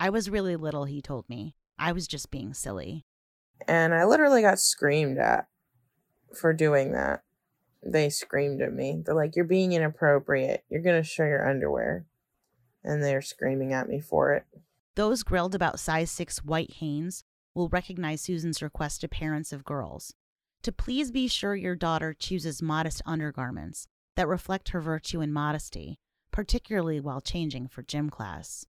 [0.00, 1.54] I was really little, he told me.
[1.78, 3.04] I was just being silly.
[3.68, 5.46] And I literally got screamed at
[6.34, 7.22] for doing that.
[7.82, 9.02] They screamed at me.
[9.04, 10.64] They're like, You're being inappropriate.
[10.68, 12.06] You're going to show your underwear.
[12.82, 14.44] And they're screaming at me for it.
[14.94, 17.24] Those grilled about size 6 white Hanes
[17.56, 20.12] will recognize Susan's request to parents of girls
[20.62, 25.98] to please be sure your daughter chooses modest undergarments that reflect her virtue and modesty,
[26.30, 28.66] particularly while changing for gym class.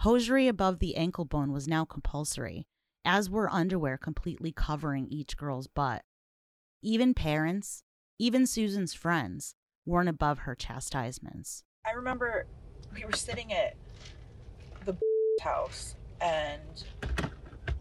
[0.00, 2.66] Hosiery above the ankle bone was now compulsory,
[3.04, 6.02] as were underwear completely covering each girl's butt.
[6.82, 7.82] Even parents,
[8.18, 9.54] even Susan's friends,
[9.86, 11.62] weren't above her chastisements.
[11.86, 12.46] I remember
[12.94, 13.76] we were sitting at
[14.84, 14.96] the
[15.40, 16.84] house and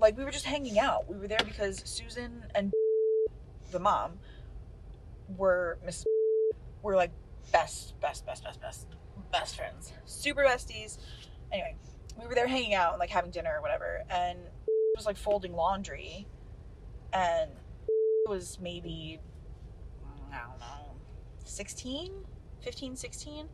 [0.01, 1.07] like we were just hanging out.
[1.07, 2.73] We were there because Susan and
[3.71, 4.19] the mom
[5.37, 6.05] were Miss
[6.81, 7.11] were like
[7.51, 8.87] best, best, best, best, best,
[9.31, 10.97] best friends, super besties.
[11.51, 11.75] Anyway,
[12.19, 14.39] we were there hanging out and like having dinner or whatever, and
[14.95, 16.27] was like folding laundry,
[17.13, 17.51] and
[18.27, 19.19] was maybe
[20.31, 20.95] I don't know,
[21.43, 22.11] 16,
[22.61, 23.49] 15, 16,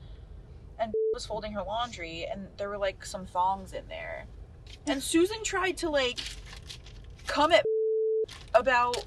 [0.79, 4.27] and was folding her laundry, and there were like some thongs in there,
[4.85, 6.19] and Susan tried to like
[7.25, 7.65] come at
[8.53, 8.97] about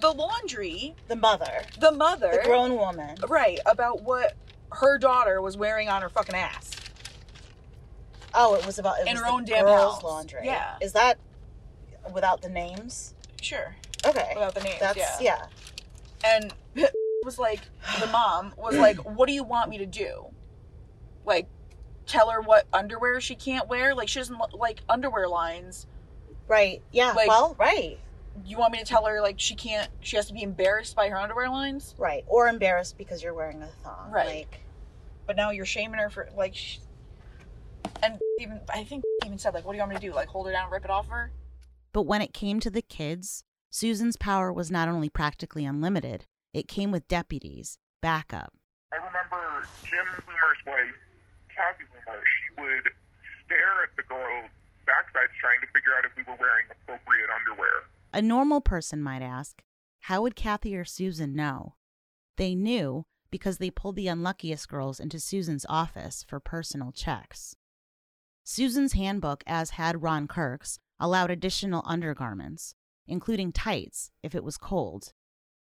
[0.00, 3.16] the laundry, The mother, the mother, the grown woman.
[3.28, 4.34] right, about what
[4.72, 6.70] her daughter was wearing on her fucking ass.
[8.34, 10.02] Oh, it was about it In was her own damn girls' house.
[10.04, 10.40] laundry.
[10.44, 10.76] Yeah.
[10.80, 11.18] Is that
[12.12, 13.14] without the names?
[13.42, 13.74] Sure,
[14.06, 14.32] Okay.
[14.34, 14.78] without the names.
[14.80, 15.16] That's yeah.
[15.20, 15.46] yeah.
[16.24, 16.54] and
[17.24, 17.60] was like
[18.00, 20.26] the mom was like what do you want me to do
[21.24, 21.46] like
[22.08, 25.86] tell her what underwear she can't wear like she doesn't like underwear lines
[26.46, 26.80] Right.
[26.92, 27.12] Yeah.
[27.12, 27.98] Like- well, right.
[28.46, 31.08] you want me to tell her like she can't she has to be embarrassed by
[31.08, 32.24] her underwear lines Right.
[32.26, 34.10] Or embarrassed because you're wearing a thong.
[34.10, 34.26] Right.
[34.50, 34.60] Like,
[35.26, 36.78] but now you're shaming her for like sh-
[38.02, 40.28] and even i think even said like what do you want me to do like
[40.28, 41.30] hold her down and rip it off her
[41.92, 46.68] but when it came to the kids, Susan's power was not only practically unlimited, it
[46.68, 48.52] came with deputies, backup.
[48.92, 50.94] I remember Jim Loomer's wife,
[51.58, 52.86] Kathy Loomer, she would
[53.44, 54.48] stare at the girls'
[54.86, 57.90] backsides trying to figure out if we were wearing appropriate underwear.
[58.12, 59.60] A normal person might ask,
[60.02, 61.74] how would Kathy or Susan know?
[62.36, 67.56] They knew because they pulled the unluckiest girls into Susan's office for personal checks.
[68.44, 72.76] Susan's handbook, as had Ron Kirk's, allowed additional undergarments,
[73.08, 75.12] including tights if it was cold.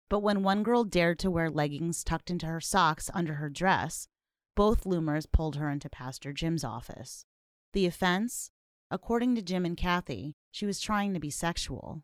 [0.09, 4.07] But when one girl dared to wear leggings tucked into her socks under her dress,
[4.55, 7.25] both Loomers pulled her into Pastor Jim's office.
[7.73, 8.51] The offense?
[8.91, 12.03] According to Jim and Kathy, she was trying to be sexual.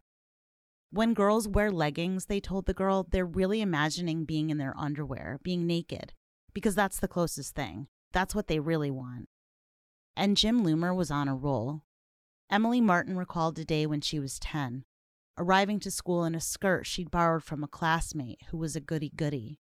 [0.91, 5.39] When girls wear leggings, they told the girl they're really imagining being in their underwear,
[5.43, 6.13] being naked,
[6.51, 7.87] because that's the closest thing.
[8.11, 9.29] That's what they really want.
[10.15, 11.83] And Jim Loomer was on a roll.
[12.49, 14.83] Emily Martin recalled a day when she was 10,
[15.37, 19.11] arriving to school in a skirt she'd borrowed from a classmate who was a goody
[19.15, 19.59] goody.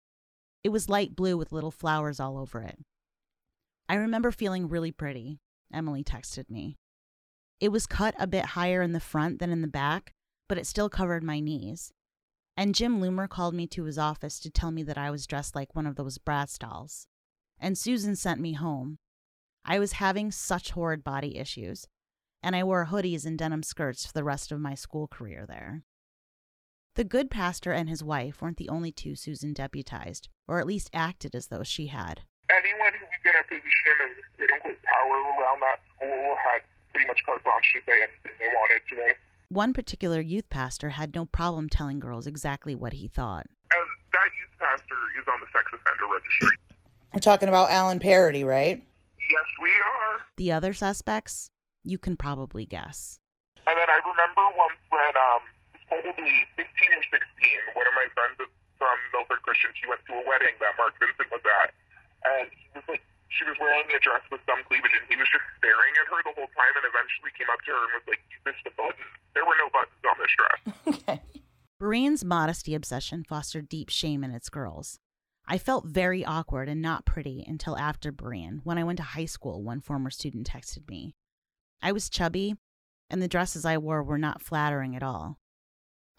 [0.65, 2.79] It was light blue with little flowers all over it.
[3.89, 5.41] I remember feeling really pretty,
[5.73, 6.77] Emily texted me.
[7.61, 10.15] It was cut a bit higher in the front than in the back,
[10.49, 11.93] but it still covered my knees.
[12.57, 15.55] And Jim Loomer called me to his office to tell me that I was dressed
[15.55, 17.07] like one of those Bratz dolls.
[17.59, 18.99] And Susan sent me home.
[19.65, 21.87] I was having such horrid body issues,
[22.43, 25.85] and I wore hoodies and denim skirts for the rest of my school career there.
[26.99, 30.91] The good pastor and his wife weren't the only two Susan deputized, or at least
[30.93, 32.23] acted as though she had.
[32.51, 37.07] Anyone who was in a position of quote unquote power around that school had pretty
[37.07, 39.13] much carte blanche to say anything they wanted to me.
[39.49, 43.47] One particular youth pastor had no problem telling girls exactly what he thought.
[43.71, 46.59] And that youth pastor is on the sex offender registry.
[47.15, 48.83] We're talking about Alan Parody, right?
[49.31, 50.27] Yes, we are.
[50.37, 51.53] The other suspects,
[51.85, 53.21] you can probably guess.
[53.69, 55.47] And then I remember once when um
[55.89, 58.37] probably 15 or 16, one of my friends
[58.77, 61.75] from Milford Christian, she went to a wedding that Mark Vincent was at,
[62.23, 65.27] and he was like, she was wearing a dress with some cleavage, and he was
[65.29, 68.07] just staring at her the whole time, and eventually came up to her and was
[68.07, 69.05] like, "You missed a button.
[69.35, 71.23] There were no buttons on this dress." Okay.
[71.79, 74.99] Berean's modesty obsession fostered deep shame in its girls.
[75.47, 79.27] I felt very awkward and not pretty until after Brienne, when I went to high
[79.27, 81.15] school, one former student texted me.
[81.81, 82.57] I was chubby,
[83.09, 85.39] and the dresses I wore were not flattering at all.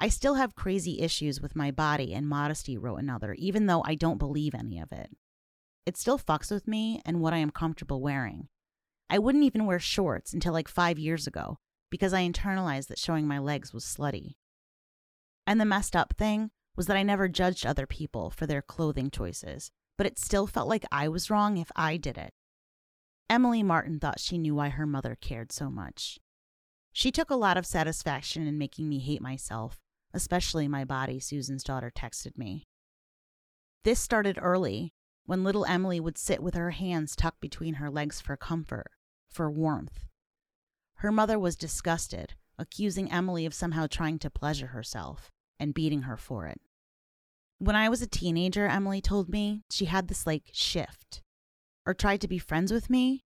[0.02, 3.96] I still have crazy issues with my body and modesty, wrote another, even though I
[3.96, 5.10] don't believe any of it.
[5.86, 8.48] It still fucks with me and what I am comfortable wearing.
[9.10, 11.58] I wouldn't even wear shorts until like five years ago
[11.90, 14.36] because I internalized that showing my legs was slutty.
[15.46, 19.12] And the messed up thing was that I never judged other people for their clothing
[19.12, 22.32] choices, but it still felt like I was wrong if I did it.
[23.30, 26.20] Emily Martin thought she knew why her mother cared so much.
[26.94, 29.80] She took a lot of satisfaction in making me hate myself,
[30.14, 32.68] especially my body, Susan's daughter texted me.
[33.84, 34.94] This started early,
[35.26, 38.92] when little Emily would sit with her hands tucked between her legs for comfort,
[39.30, 40.06] for warmth.
[40.96, 46.18] Her mother was disgusted, accusing Emily of somehow trying to pleasure herself and beating her
[46.18, 46.60] for it.
[47.60, 51.22] When I was a teenager, Emily told me she had this like shift
[51.86, 53.24] or tried to be friends with me.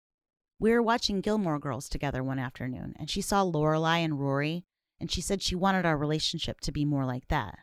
[0.59, 4.65] We were watching Gilmore Girls together one afternoon, and she saw Lorelai and Rory,
[4.99, 7.59] and she said she wanted our relationship to be more like that.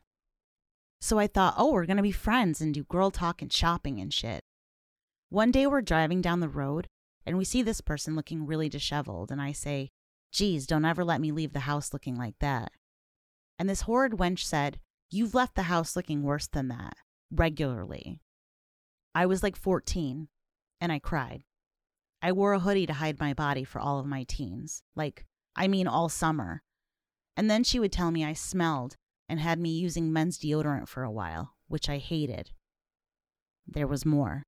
[1.00, 4.12] So I thought, oh, we're gonna be friends and do girl talk and shopping and
[4.12, 4.42] shit.
[5.30, 6.88] One day we're driving down the road,
[7.24, 9.90] and we see this person looking really disheveled, and I say,
[10.32, 12.72] Geez, don't ever let me leave the house looking like that.
[13.58, 16.94] And this horrid wench said, You've left the house looking worse than that,
[17.30, 18.20] regularly.
[19.14, 20.28] I was like 14,
[20.80, 21.42] and I cried.
[22.22, 24.82] I wore a hoodie to hide my body for all of my teens.
[24.94, 26.62] Like, I mean, all summer.
[27.40, 31.04] And then she would tell me I smelled and had me using men's deodorant for
[31.04, 32.50] a while, which I hated.
[33.66, 34.42] There was more.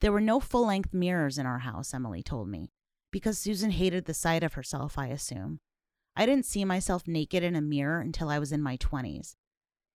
[0.00, 2.70] There were no full length mirrors in our house, Emily told me,
[3.10, 5.58] because Susan hated the sight of herself, I assume.
[6.14, 9.34] I didn't see myself naked in a mirror until I was in my 20s.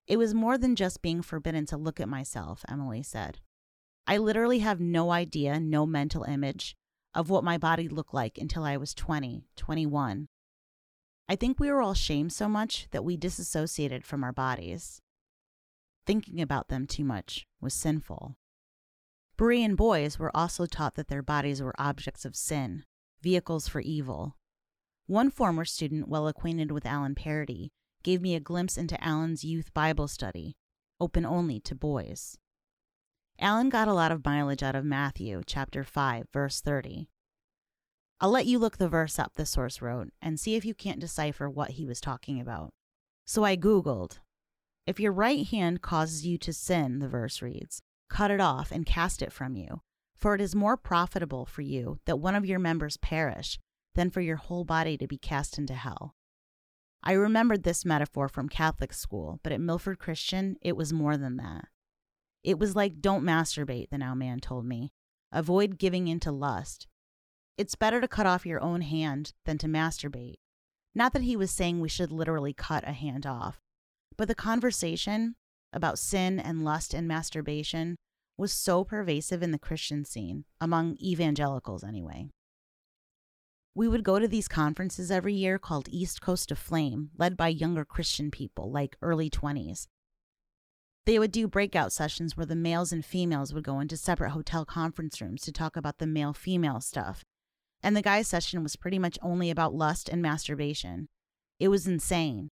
[0.06, 3.40] It was more than just being forbidden to look at myself, Emily said.
[4.06, 6.76] I literally have no idea, no mental image
[7.16, 10.28] of what my body looked like until I was 20, 21.
[11.32, 15.00] I think we were all shamed so much that we disassociated from our bodies.
[16.08, 18.36] Thinking about them too much was sinful.
[19.38, 22.84] Berean boys were also taught that their bodies were objects of sin,
[23.21, 24.38] vehicles for evil.
[25.06, 27.69] One former student, well acquainted with Alan Parody,
[28.02, 30.56] gave me a glimpse into Alan's youth Bible study,
[31.00, 32.40] open only to boys.
[33.40, 37.08] Alan got a lot of mileage out of Matthew chapter 5, verse 30.
[38.22, 41.00] I'll let you look the verse up, the source wrote, and see if you can't
[41.00, 42.74] decipher what he was talking about.
[43.26, 44.20] So I Googled.
[44.86, 48.86] If your right hand causes you to sin, the verse reads, cut it off and
[48.86, 49.82] cast it from you,
[50.17, 53.58] for it is more profitable for you that one of your members perish
[53.96, 56.15] than for your whole body to be cast into hell.
[57.02, 61.38] I remembered this metaphor from Catholic school, but at Milford Christian, it was more than
[61.38, 61.65] that.
[62.44, 64.92] It was like, don't masturbate, the now man told me.
[65.32, 66.88] Avoid giving in to lust.
[67.60, 70.38] It's better to cut off your own hand than to masturbate.
[70.96, 73.60] Not that he was saying we should literally cut a hand off,
[74.16, 75.36] but the conversation
[75.74, 77.98] about sin and lust and masturbation
[78.38, 82.30] was so pervasive in the Christian scene, among evangelicals anyway.
[83.76, 87.50] We would go to these conferences every year called East Coast of Flame, led by
[87.50, 89.88] younger Christian people, like early 20s.
[91.06, 94.64] They would do breakout sessions where the males and females would go into separate hotel
[94.64, 97.26] conference rooms to talk about the male female stuff.
[97.82, 101.08] And the guys' session was pretty much only about lust and masturbation.
[101.60, 102.50] It was insane.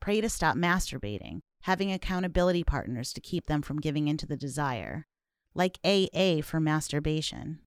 [0.00, 5.06] Pray to stop masturbating, having accountability partners to keep them from giving into the desire,
[5.54, 7.60] like AA for masturbation.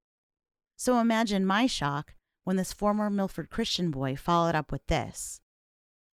[0.75, 5.41] So imagine my shock when this former Milford Christian boy followed up with this.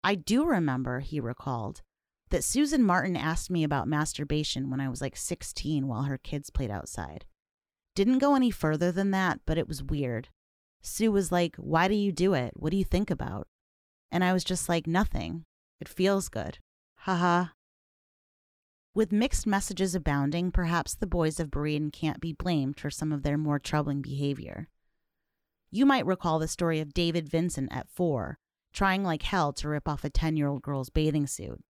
[0.05, 1.83] I do remember, he recalled,
[2.31, 6.51] that Susan Martin asked me about masturbation when I was like 16 while her kids
[6.51, 7.27] played outside.
[7.95, 10.29] Didn't go any further than that, but it was weird.
[10.83, 12.53] Sue was like, Why do you do it?
[12.57, 13.47] What do you think about?
[14.11, 15.45] And I was just like, Nothing.
[15.81, 16.59] It feels good.
[16.97, 17.47] Haha.
[18.95, 23.23] With mixed messages abounding, perhaps the boys of Berean can't be blamed for some of
[23.23, 24.69] their more troubling behavior.
[25.71, 28.39] You might recall the story of David Vincent at four,
[28.75, 31.61] trying like hell to rip off a 10 year old girl's bathing suit.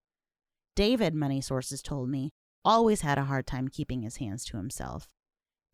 [0.74, 2.32] David, many sources told me,
[2.64, 5.08] always had a hard time keeping his hands to himself.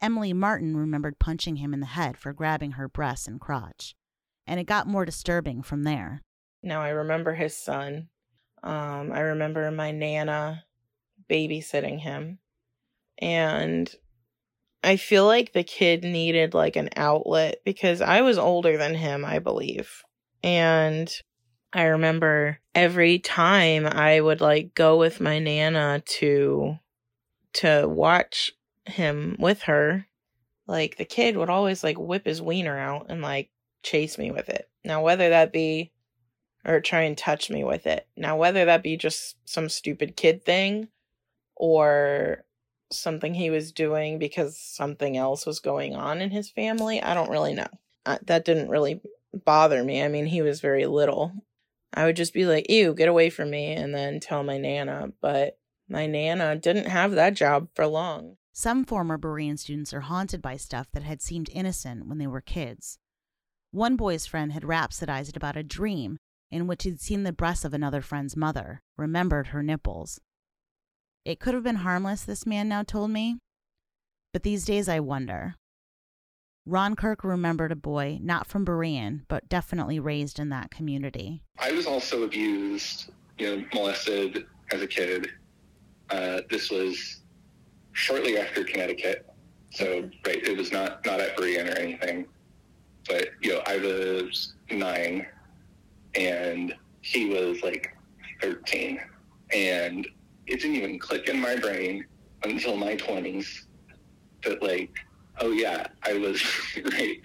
[0.01, 3.95] Emily Martin remembered punching him in the head for grabbing her breasts and crotch,
[4.47, 6.23] and it got more disturbing from there.
[6.63, 8.09] Now I remember his son.
[8.63, 10.65] Um, I remember my nana
[11.29, 12.39] babysitting him.
[13.19, 13.93] And
[14.83, 19.25] I feel like the kid needed like an outlet because I was older than him,
[19.25, 20.03] I believe.
[20.43, 21.13] And
[21.73, 26.77] I remember every time I would like go with my nana to
[27.55, 28.53] to watch
[28.89, 30.07] him with her,
[30.67, 33.51] like the kid would always like whip his wiener out and like
[33.83, 34.69] chase me with it.
[34.85, 35.93] Now whether that be
[36.65, 38.07] or try and touch me with it.
[38.17, 40.89] Now whether that be just some stupid kid thing
[41.57, 42.45] or
[42.91, 47.03] something he was doing because something else was going on in his family.
[47.03, 47.69] I don't really know.
[48.07, 49.01] Uh, that didn't really
[49.45, 50.03] bother me.
[50.03, 51.33] I mean, he was very little.
[51.93, 55.13] I would just be like, ew, get away from me, and then tell my Nana.
[55.21, 55.59] But
[55.89, 58.37] my Nana didn't have that job for long.
[58.59, 62.41] Some former Berean students are haunted by stuff that had seemed innocent when they were
[62.41, 62.99] kids.
[63.71, 66.19] One boy's friend had rhapsodized about a dream
[66.51, 70.21] in which he'd seen the breasts of another friend's mother, remembered her nipples.
[71.25, 73.39] It could have been harmless, this man now told me,
[74.33, 75.55] but these days I wonder.
[76.67, 81.45] Ron Kirk remembered a boy, not from Berean, but definitely raised in that community.
[81.61, 85.29] I was also abused, you know, molested as a kid.
[86.11, 87.18] Uh, this was
[87.99, 89.27] shortly after Connecticut,
[89.71, 92.27] so right, it was not not at Berean or anything.
[93.09, 95.27] But you know, I was nine,
[96.15, 97.95] and he was like
[98.41, 99.01] thirteen,
[99.53, 100.07] and
[100.47, 102.07] it didn't even click in my brain
[102.45, 103.67] until my twenties
[104.45, 104.95] that like,
[105.41, 106.43] oh yeah, I was
[106.93, 107.21] right,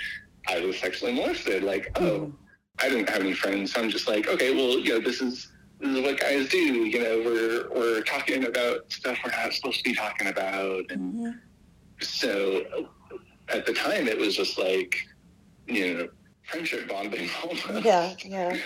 [0.48, 1.64] I was sexually molested.
[1.64, 2.32] Like, oh, hmm.
[2.80, 5.53] I didn't have any friends, so I'm just like, okay, well, you know, this is
[5.80, 6.58] this is what guys do.
[6.58, 11.14] You know, we're we're talking about stuff we're not supposed to be talking about, and
[11.14, 11.30] mm-hmm.
[12.00, 12.64] so
[13.50, 14.98] at the time it was just like,
[15.68, 16.08] you know,
[16.44, 17.30] friendship bonding.
[17.44, 17.86] almost.
[17.86, 18.58] Yeah, yeah.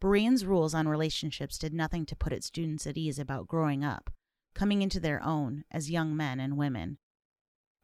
[0.00, 4.10] Berean's rules on relationships did nothing to put its students at ease about growing up,
[4.54, 6.98] coming into their own as young men and women.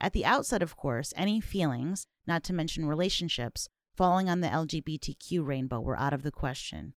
[0.00, 5.44] At the outset, of course, any feelings, not to mention relationships, falling on the LGBTQ
[5.44, 6.94] rainbow were out of the question.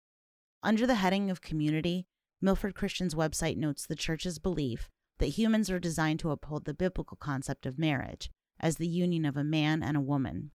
[0.61, 2.05] Under the heading of community,
[2.41, 4.89] Milford Christian's website notes the church's belief
[5.19, 8.29] that humans are designed to uphold the biblical concept of marriage
[8.59, 10.51] as the union of a man and a woman.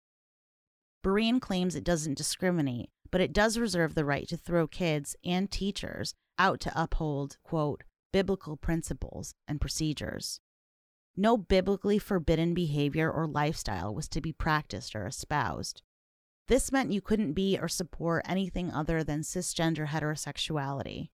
[1.04, 5.50] Berean claims it doesn't discriminate, but it does reserve the right to throw kids and
[5.50, 10.40] teachers out to uphold, quote, biblical principles and procedures.
[11.16, 15.82] No biblically forbidden behavior or lifestyle was to be practiced or espoused.
[16.48, 21.10] This meant you couldn't be or support anything other than cisgender heterosexuality.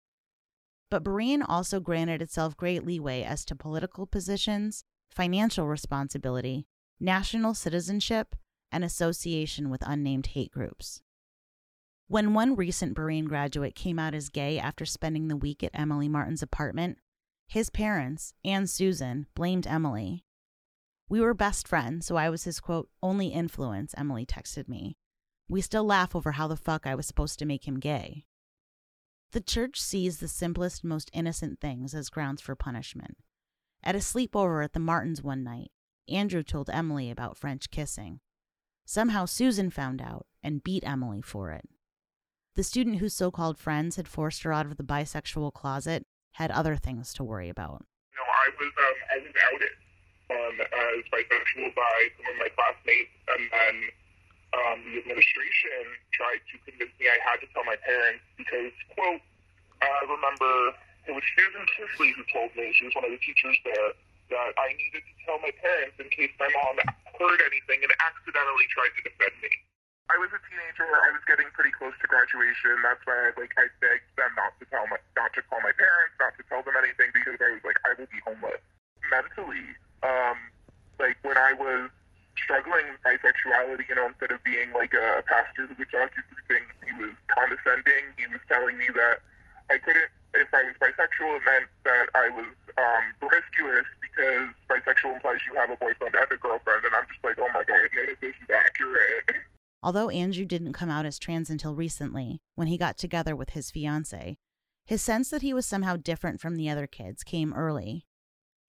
[0.89, 6.65] But Berean also granted itself great leeway as to political positions, financial responsibility,
[6.99, 8.35] national citizenship,
[8.71, 11.01] and association with unnamed hate groups.
[12.07, 16.07] When one recent Berean graduate came out as gay after spending the week at Emily
[16.07, 16.99] Martin's apartment,
[17.47, 20.23] his parents and Susan blamed Emily.
[21.09, 24.97] We were best friends, so I was his quote, only influence, Emily texted me.
[25.49, 28.25] We still laugh over how the fuck I was supposed to make him gay.
[29.31, 33.17] The church sees the simplest, most innocent things as grounds for punishment.
[33.83, 35.71] At a sleepover at the Martins one night,
[36.09, 38.19] Andrew told Emily about French kissing.
[38.85, 41.67] Somehow Susan found out and beat Emily for it.
[42.55, 46.51] The student whose so called friends had forced her out of the bisexual closet had
[46.51, 47.85] other things to worry about.
[48.11, 49.73] You know, I was um, I was outed
[50.31, 53.75] um, as bisexual by some of my classmates, and then
[54.55, 55.83] um, the administration
[56.15, 59.23] tried to convince me I had to tell my parents because, quote,
[59.83, 60.77] I remember
[61.07, 63.91] it was Susan Kisley who told me she was one of the teachers there
[64.31, 66.79] that I needed to tell my parents in case my mom
[67.15, 69.51] heard anything and accidentally tried to defend me.
[70.07, 70.87] I was a teenager.
[70.87, 72.79] I was getting pretty close to graduation.
[72.79, 75.75] That's why I like I begged them not to tell my not to call my
[75.75, 78.63] parents, not to tell them anything because I was like I will be homeless.
[79.11, 79.67] Mentally,
[80.07, 80.39] um,
[80.95, 81.91] like when I was
[82.43, 86.93] struggling with bisexuality, you know, instead of being like a pastor talk you through he
[87.01, 88.13] was condescending.
[88.17, 89.19] He was telling me that
[89.69, 90.09] I couldn't.
[90.33, 92.45] If I was bisexual, it meant that I was
[92.77, 97.23] um, promiscuous because bisexual implies you have a boyfriend and a girlfriend, and I'm just
[97.23, 97.89] like, oh my god,
[98.21, 99.43] this is accurate.
[99.81, 103.71] Although Andrew didn't come out as trans until recently, when he got together with his
[103.71, 104.37] fiancee,
[104.85, 108.05] his sense that he was somehow different from the other kids came early.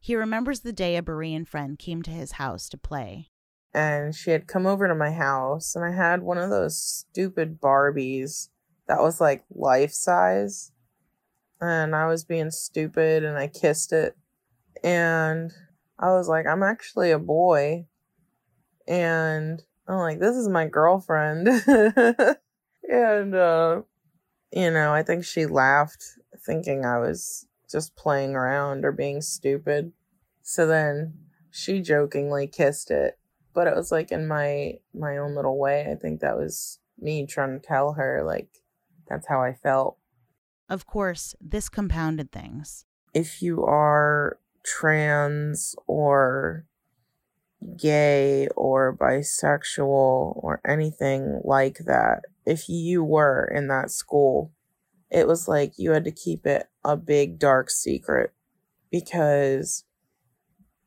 [0.01, 3.31] He remembers the day a Berean friend came to his house to play.
[3.75, 7.61] And she had come over to my house and I had one of those stupid
[7.61, 8.49] Barbies
[8.87, 10.73] that was like life size
[11.61, 14.17] and I was being stupid and I kissed it
[14.83, 15.53] and
[15.99, 17.87] I was like I'm actually a boy
[18.87, 21.49] and I'm like this is my girlfriend.
[22.91, 23.83] And uh
[24.51, 26.03] you know I think she laughed
[26.47, 29.93] thinking I was just playing around or being stupid.
[30.43, 31.13] So then
[31.51, 33.19] she jokingly kissed it
[33.55, 37.27] but it was like in my my own little way i think that was me
[37.27, 38.49] trying to tell her like
[39.09, 39.97] that's how i felt
[40.69, 42.85] Of course, this compounded things.
[43.15, 46.67] if you are trans or
[47.77, 54.53] gay or bisexual or anything like that if you were in that school
[55.11, 58.33] it was like you had to keep it a big dark secret
[58.91, 59.85] because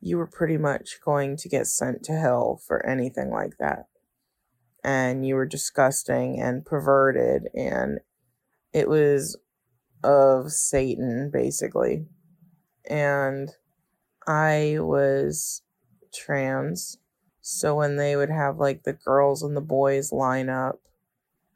[0.01, 3.85] you were pretty much going to get sent to hell for anything like that.
[4.83, 7.99] And you were disgusting and perverted, and
[8.73, 9.37] it was
[10.03, 12.07] of Satan, basically.
[12.89, 13.51] And
[14.27, 15.61] I was
[16.11, 16.97] trans,
[17.41, 20.79] so when they would have like the girls and the boys line up,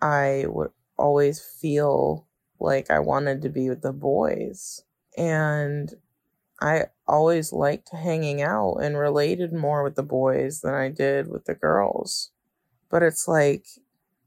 [0.01, 2.27] I would always feel
[2.59, 4.83] like I wanted to be with the boys.
[5.17, 5.93] And
[6.59, 11.45] I always liked hanging out and related more with the boys than I did with
[11.45, 12.31] the girls.
[12.89, 13.67] But it's like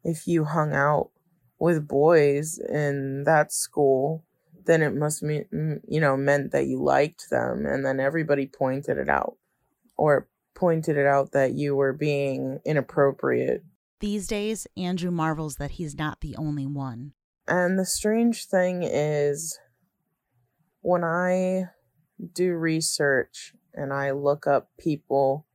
[0.04, 1.10] if you hung out
[1.58, 4.24] with boys in that school,
[4.66, 7.64] then it must mean, you know, meant that you liked them.
[7.66, 9.36] And then everybody pointed it out
[9.96, 13.64] or pointed it out that you were being inappropriate.
[14.00, 17.12] These days, Andrew marvels that he's not the only one.
[17.48, 19.58] And the strange thing is,
[20.82, 21.70] when I
[22.34, 25.46] do research and I look up people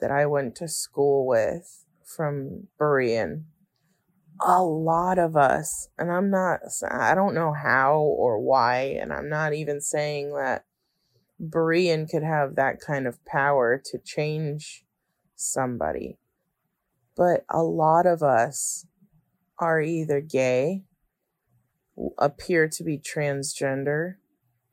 [0.00, 3.44] that I went to school with from Berean,
[4.40, 6.60] a lot of us, and I'm not,
[6.90, 10.64] I don't know how or why, and I'm not even saying that
[11.40, 14.84] Berean could have that kind of power to change
[15.34, 16.18] somebody,
[17.16, 18.86] but a lot of us
[19.58, 20.82] are either gay,
[22.18, 24.16] appear to be transgender,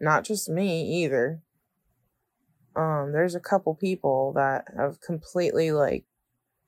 [0.02, 1.42] not just me either.
[2.76, 6.06] Um, there's a couple people that have completely like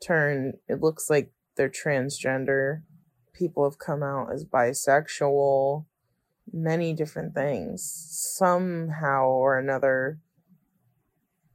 [0.02, 0.56] turned.
[0.68, 2.84] It looks like they're transgender.
[3.34, 5.86] People have come out as bisexual.
[6.52, 7.84] Many different things,
[8.38, 10.20] somehow or another.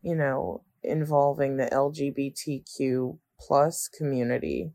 [0.02, 4.72] You know, involving the LGBTQ plus community,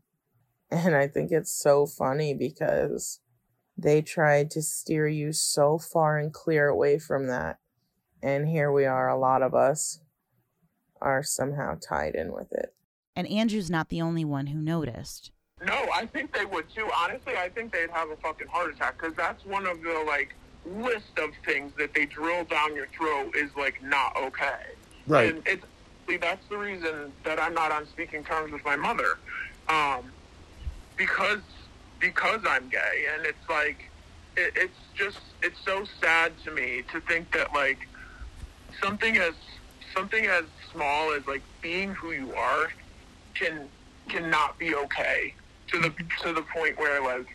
[0.70, 3.20] and I think it's so funny because
[3.76, 7.58] they tried to steer you so far and clear away from that.
[8.22, 10.00] And here we are, a lot of us
[11.00, 12.74] are somehow tied in with it.
[13.16, 15.30] And Andrew's not the only one who noticed.
[15.64, 16.88] No, I think they would too.
[16.94, 20.34] Honestly, I think they'd have a fucking heart attack because that's one of the like
[20.66, 24.72] list of things that they drill down your throat is like not okay.
[25.06, 25.34] Right.
[25.34, 25.64] And it's
[26.08, 29.18] see, that's the reason that I'm not on speaking terms with my mother,
[29.68, 30.10] um,
[30.96, 31.40] because
[32.00, 33.80] because I'm gay, and it's like
[34.36, 37.80] it, it's just it's so sad to me to think that like
[38.82, 39.34] something as
[39.96, 42.68] something as small as like being who you are
[43.36, 43.70] can
[44.10, 45.34] cannot be okay
[45.68, 45.90] to the
[46.22, 47.26] to the point where like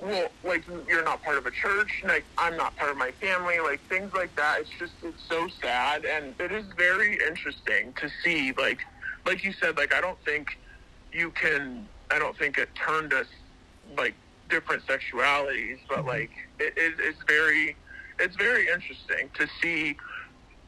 [0.00, 3.60] well, like you're not part of a church, like I'm not part of my family,
[3.60, 4.60] like things like that.
[4.60, 8.52] It's just it's so sad, and it is very interesting to see.
[8.58, 8.80] Like,
[9.26, 10.48] like you said, like I don't think
[11.12, 11.88] you can.
[12.12, 13.26] I don't think it turned us
[13.96, 14.14] like
[14.48, 16.08] different sexualities, but mm-hmm.
[16.08, 17.76] like it, it, it's very,
[18.18, 19.96] it's very interesting to see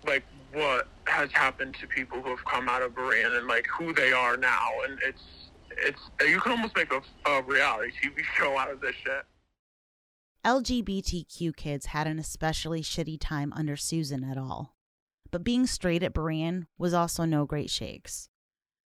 [0.07, 3.93] like what has happened to people who have come out of Berean and like who
[3.93, 5.23] they are now, and it's
[5.71, 9.25] it's you can almost make a, a reality TV show out of this shit.
[10.45, 14.75] LGBTQ kids had an especially shitty time under Susan et al.
[15.31, 18.29] But being straight at Berean was also no great shakes.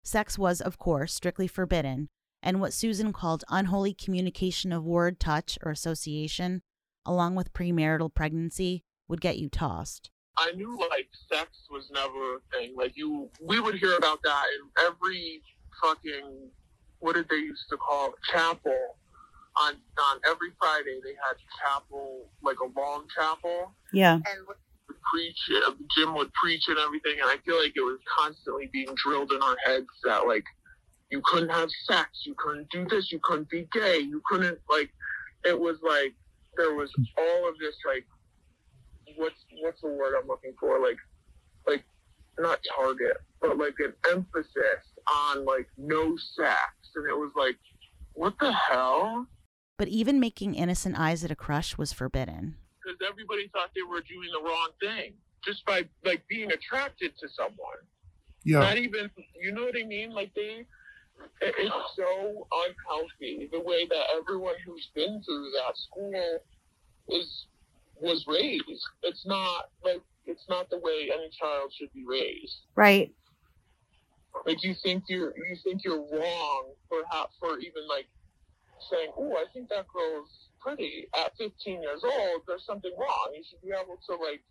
[0.04, 2.08] Sex was, of course, strictly forbidden,
[2.42, 6.62] and what Susan called unholy communication of word, touch, or association,
[7.06, 10.10] along with premarital pregnancy, would get you tossed.
[10.38, 12.74] I knew like sex was never a thing.
[12.78, 15.42] Like you, we would hear about that in every
[15.84, 16.50] fucking
[17.00, 18.14] what did they used to call it?
[18.32, 18.76] chapel.
[19.62, 24.14] On on every Friday they had chapel, like a long chapel, Yeah.
[24.16, 24.58] and would
[25.12, 25.38] preach.
[25.68, 29.32] uh, Jim would preach and everything, and I feel like it was constantly being drilled
[29.34, 30.44] in our heads that like
[31.10, 34.90] you couldn't have sex, you couldn't do this, you couldn't be gay, you couldn't like.
[35.46, 36.14] It was like
[36.58, 38.06] there was all of this like
[39.16, 40.80] what's what's the word I'm looking for?
[40.80, 40.98] Like
[41.68, 41.84] like
[42.38, 46.60] not target, but like an emphasis on like no sex,
[46.96, 47.58] and it was like,
[48.14, 49.28] what the hell?
[49.78, 52.58] But even making innocent eyes at a crush was forbidden.
[52.84, 55.14] Because everybody thought they were doing the wrong thing
[55.46, 57.80] just by like being attracted to someone.
[58.44, 58.60] Yeah.
[58.60, 59.10] Not even,
[59.42, 60.12] you know what I mean?
[60.12, 60.66] Like they,
[61.42, 66.40] it- it's so unhealthy the way that everyone who's been through that school
[67.10, 67.48] is
[67.96, 68.88] was raised.
[69.04, 72.66] It's not like it's not the way any child should be raised.
[72.76, 73.14] Right.
[74.46, 78.08] Like you think you're you think you're wrong for how for even like
[78.90, 83.34] saying, "Oh, I think that girl's pretty." At 15 years old, there's something wrong.
[83.36, 84.44] You should be able to like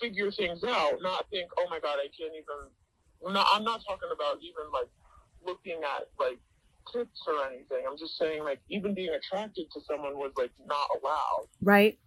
[0.00, 2.70] figure things out, not think, "Oh my God, I can't even."
[3.32, 4.88] Not, I'm not talking about even like
[5.46, 6.38] looking at like
[6.92, 7.84] tits or anything.
[7.88, 11.98] I'm just saying like even being attracted to someone was like not allowed, Right.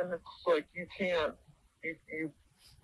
[0.00, 1.34] and it's like you can't.
[1.82, 2.32] You, you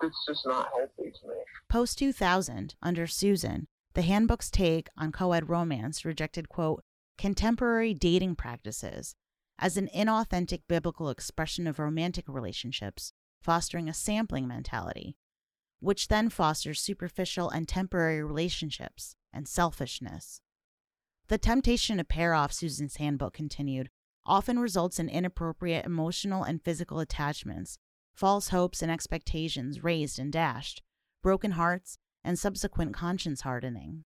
[0.02, 1.34] it's just not healthy to me.
[1.68, 6.82] Post 2000, under Susan, the handbook's take on co ed romance rejected, quote,
[7.16, 9.14] contemporary dating practices
[9.58, 15.16] as an inauthentic biblical expression of romantic relationships, fostering a sampling mentality,
[15.78, 20.40] which then fosters superficial and temporary relationships and selfishness.
[21.28, 23.90] The temptation to pair off, Susan's handbook continued,
[24.26, 27.78] often results in inappropriate emotional and physical attachments,
[28.14, 30.82] false hopes and expectations raised and dashed,
[31.22, 34.04] broken hearts, and subsequent conscience hardening.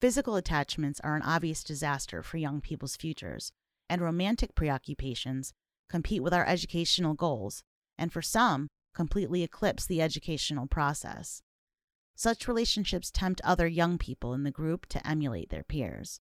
[0.00, 3.52] Physical attachments are an obvious disaster for young people's futures,
[3.88, 5.52] and romantic preoccupations
[5.88, 7.62] compete with our educational goals,
[7.96, 11.42] and for some, completely eclipse the educational process.
[12.18, 16.20] Such relationships tempt other young people in the group to emulate their peers.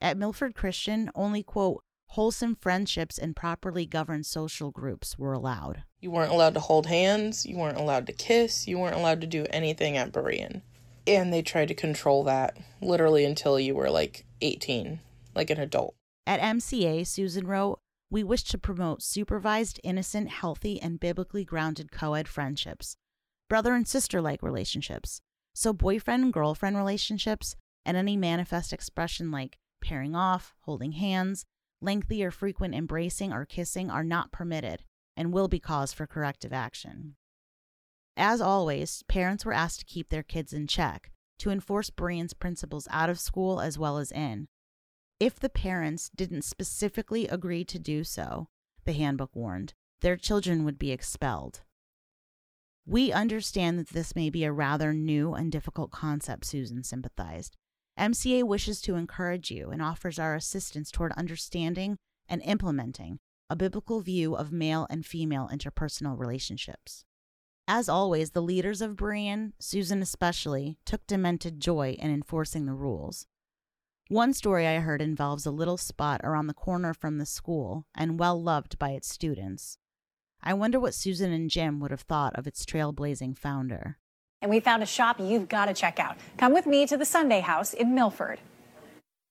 [0.00, 5.82] At Milford Christian, only, quote, wholesome friendships and properly governed social groups were allowed.
[5.98, 9.26] You weren't allowed to hold hands, you weren't allowed to kiss, you weren't allowed to
[9.26, 10.62] do anything at Berean.
[11.08, 15.00] And they tried to control that literally until you were like 18,
[15.34, 15.96] like an adult.
[16.24, 17.80] At MCA, Susan wrote,
[18.12, 22.96] We wish to promote supervised, innocent, healthy, and biblically grounded co ed friendships,
[23.50, 25.20] brother and sister like relationships.
[25.52, 31.44] So, boyfriend and girlfriend relationships, and any manifest expression like pairing off, holding hands,
[31.82, 34.84] lengthy or frequent embracing or kissing are not permitted
[35.16, 37.16] and will be cause for corrective action.
[38.16, 42.86] As always, parents were asked to keep their kids in check, to enforce Berean's principles
[42.90, 44.48] out of school as well as in.
[45.18, 48.48] If the parents didn't specifically agree to do so,
[48.84, 51.62] the handbook warned, their children would be expelled.
[52.90, 57.56] We understand that this may be a rather new and difficult concept, Susan sympathized.
[57.96, 64.00] MCA wishes to encourage you and offers our assistance toward understanding and implementing a biblical
[64.00, 67.04] view of male and female interpersonal relationships.
[67.68, 73.28] As always, the leaders of Berean, Susan especially, took demented joy in enforcing the rules.
[74.08, 78.18] One story I heard involves a little spot around the corner from the school and
[78.18, 79.78] well loved by its students.
[80.42, 83.98] I wonder what Susan and Jim would have thought of its trailblazing founder.
[84.40, 86.16] And we found a shop you've got to check out.
[86.38, 88.40] Come with me to the Sundae House in Milford.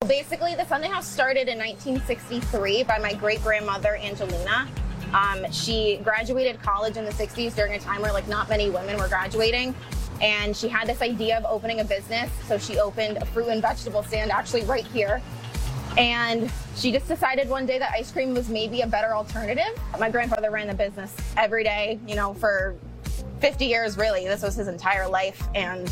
[0.07, 4.67] Basically, the Sundae House started in 1963 by my great grandmother, Angelina.
[5.13, 8.97] Um, she graduated college in the 60s during a time where, like, not many women
[8.97, 9.73] were graduating.
[10.21, 12.29] And she had this idea of opening a business.
[12.47, 15.23] So she opened a fruit and vegetable stand actually right here.
[15.97, 19.77] And she just decided one day that ice cream was maybe a better alternative.
[19.99, 22.75] My grandfather ran the business every day, you know, for
[23.39, 24.25] 50 years, really.
[24.25, 25.47] This was his entire life.
[25.55, 25.91] And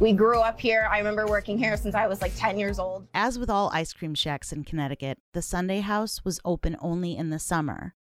[0.00, 0.88] we grew up here.
[0.90, 3.06] I remember working here since I was like 10 years old.
[3.14, 7.30] As with all ice cream shacks in Connecticut, the Sundae house was open only in
[7.30, 7.94] the summer.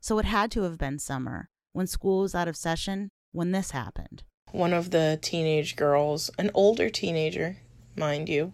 [0.00, 3.72] So it had to have been summer, when school was out of session, when this
[3.72, 4.24] happened.
[4.50, 7.58] One of the teenage girls, an older teenager,
[7.96, 8.52] mind you,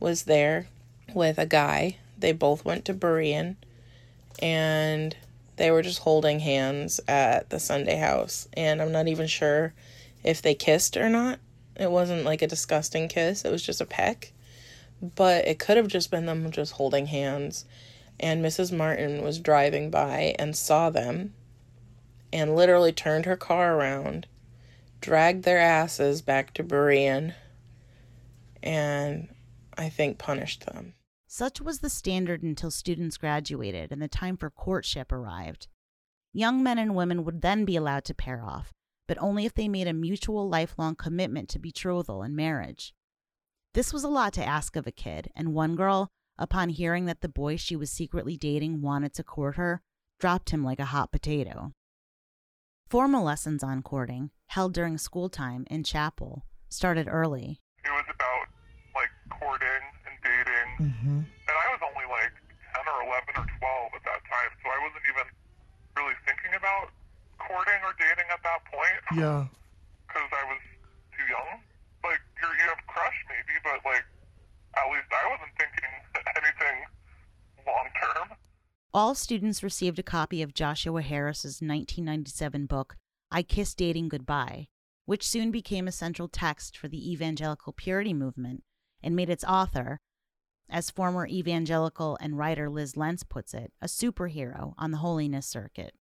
[0.00, 0.66] was there
[1.14, 1.98] with a guy.
[2.18, 3.56] They both went to Berean
[4.40, 5.16] and
[5.56, 8.48] they were just holding hands at the Sundae house.
[8.54, 9.74] And I'm not even sure
[10.24, 11.38] if they kissed or not.
[11.76, 14.32] It wasn't like a disgusting kiss, it was just a peck.
[15.00, 17.64] But it could have just been them just holding hands.
[18.20, 18.76] And Mrs.
[18.76, 21.34] Martin was driving by and saw them
[22.32, 24.26] and literally turned her car around,
[25.00, 27.34] dragged their asses back to Berean,
[28.62, 29.28] and
[29.76, 30.94] I think punished them.
[31.34, 35.66] Such was the standard until students graduated and the time for courtship arrived.
[36.34, 38.70] Young men and women would then be allowed to pair off,
[39.08, 42.92] but only if they made a mutual lifelong commitment to betrothal and marriage.
[43.72, 47.22] This was a lot to ask of a kid, and one girl, upon hearing that
[47.22, 49.80] the boy she was secretly dating wanted to court her,
[50.20, 51.72] dropped him like a hot potato.
[52.90, 57.62] Formal lessons on courting, held during school time in chapel, started early.
[57.86, 58.48] It was about
[58.94, 59.08] like
[59.40, 59.71] courting.
[60.78, 61.20] Mm-hmm.
[61.24, 62.32] And I was only like
[62.76, 65.26] 10 or 11 or 12 at that time, so I wasn't even
[65.96, 66.92] really thinking about
[67.36, 69.44] courting or dating at that point Yeah.
[70.08, 70.62] because I was
[71.16, 71.60] too young.
[72.04, 74.04] Like, you're, you have crush maybe, but like,
[74.76, 75.92] at least I wasn't thinking
[76.40, 76.76] anything
[77.66, 78.28] long term.
[78.94, 82.96] All students received a copy of Joshua Harris's 1997 book,
[83.30, 84.68] I Kiss Dating Goodbye,
[85.06, 88.64] which soon became a central text for the evangelical purity movement
[89.02, 90.00] and made its author,
[90.72, 95.94] as former evangelical and writer Liz Lentz puts it, a superhero on the holiness circuit.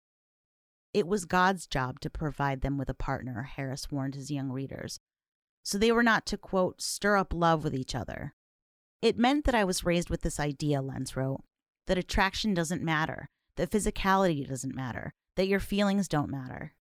[0.94, 5.00] It was God's job to provide them with a partner, Harris warned his young readers,
[5.62, 8.34] so they were not to, quote, stir up love with each other.
[9.02, 11.42] It meant that I was raised with this idea, Lentz wrote,
[11.86, 16.74] that attraction doesn't matter, that physicality doesn't matter, that your feelings don't matter.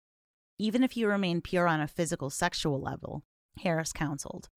[0.59, 3.23] Even if you remain pure on a physical sexual level,
[3.63, 4.49] Harris counseled.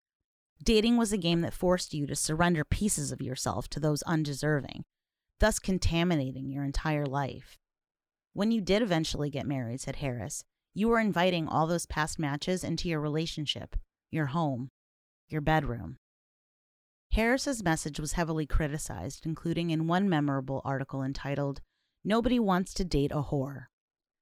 [0.63, 4.83] Dating was a game that forced you to surrender pieces of yourself to those undeserving,
[5.39, 7.57] thus contaminating your entire life.
[8.33, 10.43] When you did eventually get married, said Harris,
[10.73, 13.75] you were inviting all those past matches into your relationship,
[14.11, 14.69] your home,
[15.27, 15.97] your bedroom.
[17.13, 21.61] Harris's message was heavily criticized, including in one memorable article entitled,
[22.05, 23.65] Nobody Wants to Date a Whore.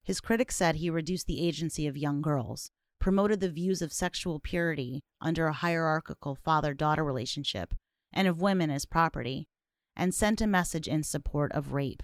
[0.03, 4.39] His critics said he reduced the agency of young girls, promoted the views of sexual
[4.39, 7.73] purity under a hierarchical father daughter relationship,
[8.11, 9.47] and of women as property,
[9.95, 12.03] and sent a message in support of rape.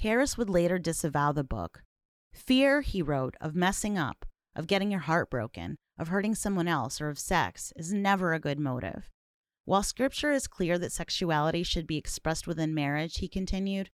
[0.00, 1.82] Harris would later disavow the book.
[2.32, 7.00] Fear, he wrote, of messing up, of getting your heart broken, of hurting someone else,
[7.00, 9.10] or of sex is never a good motive.
[9.64, 13.90] While scripture is clear that sexuality should be expressed within marriage, he continued,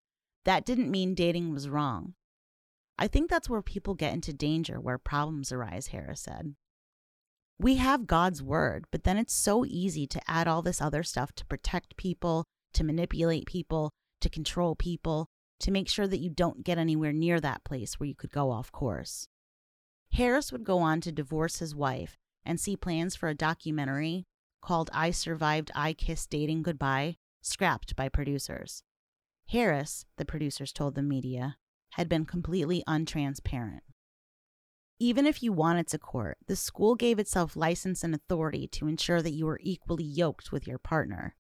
[0.44, 2.14] that didn't mean dating was wrong.
[2.98, 6.56] I think that's where people get into danger, where problems arise, Harris said.
[7.60, 11.34] We have God's word, but then it's so easy to add all this other stuff
[11.34, 13.92] to protect people, to manipulate people,
[14.22, 15.28] to control people,
[15.62, 18.52] to make sure that you don't get anywhere near that place where you could go
[18.52, 19.28] off course.
[20.14, 24.26] Harris would go on to divorce his wife and see plans for a documentary
[24.62, 28.84] called I Survived I Kissed Dating Goodbye scrapped by producers.
[29.50, 31.58] Harris, the producers told the media,
[31.96, 33.80] had been completely untransparent.
[35.00, 39.22] Even if you wanted to court, the school gave itself license and authority to ensure
[39.22, 41.36] that you were equally yoked with your partner.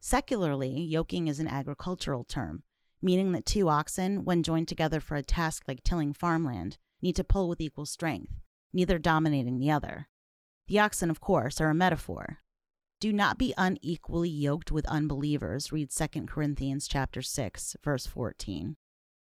[0.00, 2.62] Secularly, yoking is an agricultural term,
[3.02, 7.24] meaning that two oxen, when joined together for a task like tilling farmland, need to
[7.24, 8.32] pull with equal strength,
[8.72, 10.08] neither dominating the other.
[10.68, 12.38] The oxen, of course, are a metaphor.
[13.00, 18.76] Do not be unequally yoked with unbelievers, read 2 Corinthians chapter 6, verse 14.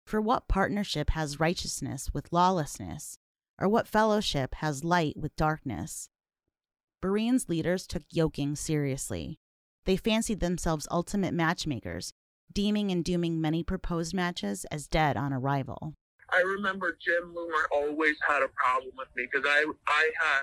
[0.05, 3.17] For what partnership has righteousness with lawlessness?
[3.59, 6.09] Or what fellowship has light with darkness?
[7.01, 9.39] Berean's leaders took yoking seriously.
[9.85, 12.13] They fancied themselves ultimate matchmakers,
[12.51, 15.93] deeming and dooming many proposed matches as dead on arrival.
[16.31, 20.41] I remember Jim Loomer always had a problem with me because I I had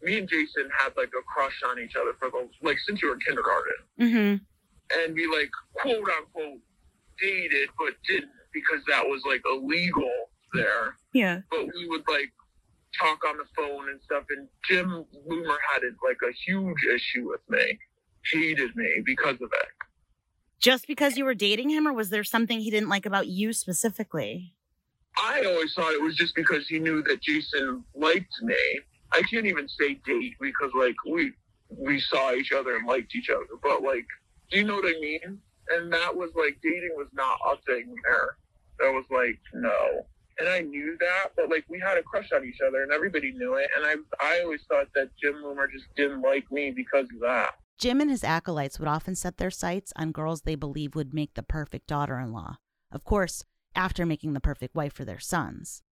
[0.00, 3.08] me and Jason had like a crush on each other for the like since we
[3.08, 5.00] were in kindergarten, Mm-hmm.
[5.02, 6.60] and we like quote unquote
[7.20, 10.10] dated but didn't because that was like illegal
[10.54, 10.96] there.
[11.12, 11.40] Yeah.
[11.50, 12.32] But we would like
[12.98, 17.40] talk on the phone and stuff, and Jim Loomer had like a huge issue with
[17.48, 17.78] me,
[18.32, 19.68] hated me because of it.
[20.60, 23.52] Just because you were dating him, or was there something he didn't like about you
[23.52, 24.54] specifically?
[25.16, 28.56] I always thought it was just because he knew that Jason liked me.
[29.12, 31.32] I can't even say date because like we
[31.70, 34.06] we saw each other and liked each other, but like,
[34.50, 35.40] do you know what I mean?
[35.70, 38.36] And that was like dating was not a thing there.
[38.78, 40.06] That was like no,
[40.38, 43.32] and I knew that, but like we had a crush on each other and everybody
[43.32, 43.68] knew it.
[43.76, 43.94] And I
[44.24, 47.54] I always thought that Jim Loomer just didn't like me because of that.
[47.78, 51.34] Jim and his acolytes would often set their sights on girls they believed would make
[51.34, 52.56] the perfect daughter in law.
[52.90, 53.44] Of course,
[53.74, 55.82] after making the perfect wife for their sons.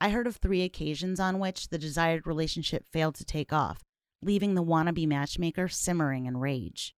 [0.00, 3.82] I heard of three occasions on which the desired relationship failed to take off,
[4.22, 6.94] leaving the wannabe matchmaker simmering in rage.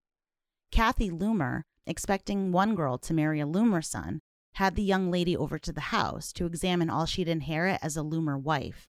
[0.71, 4.19] Kathy Loomer, expecting one girl to marry a Loomer son,
[4.55, 8.01] had the young lady over to the house to examine all she'd inherit as a
[8.01, 8.87] Loomer wife.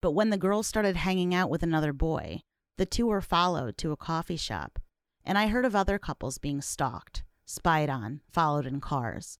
[0.00, 2.40] But when the girl started hanging out with another boy,
[2.76, 4.78] the two were followed to a coffee shop,
[5.24, 9.38] and I heard of other couples being stalked, spied on, followed in cars.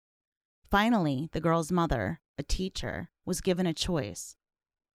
[0.71, 4.37] Finally, the girl's mother, a teacher, was given a choice.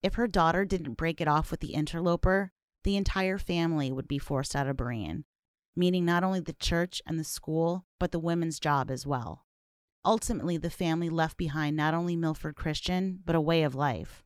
[0.02, 2.52] If her daughter didn't break it off with the interloper,
[2.84, 5.24] the entire family would be forced out of Berean,
[5.76, 9.46] meaning not only the church and the school, but the women's job as well.
[10.06, 14.24] Ultimately, the family left behind not only Milford Christian, but a way of life.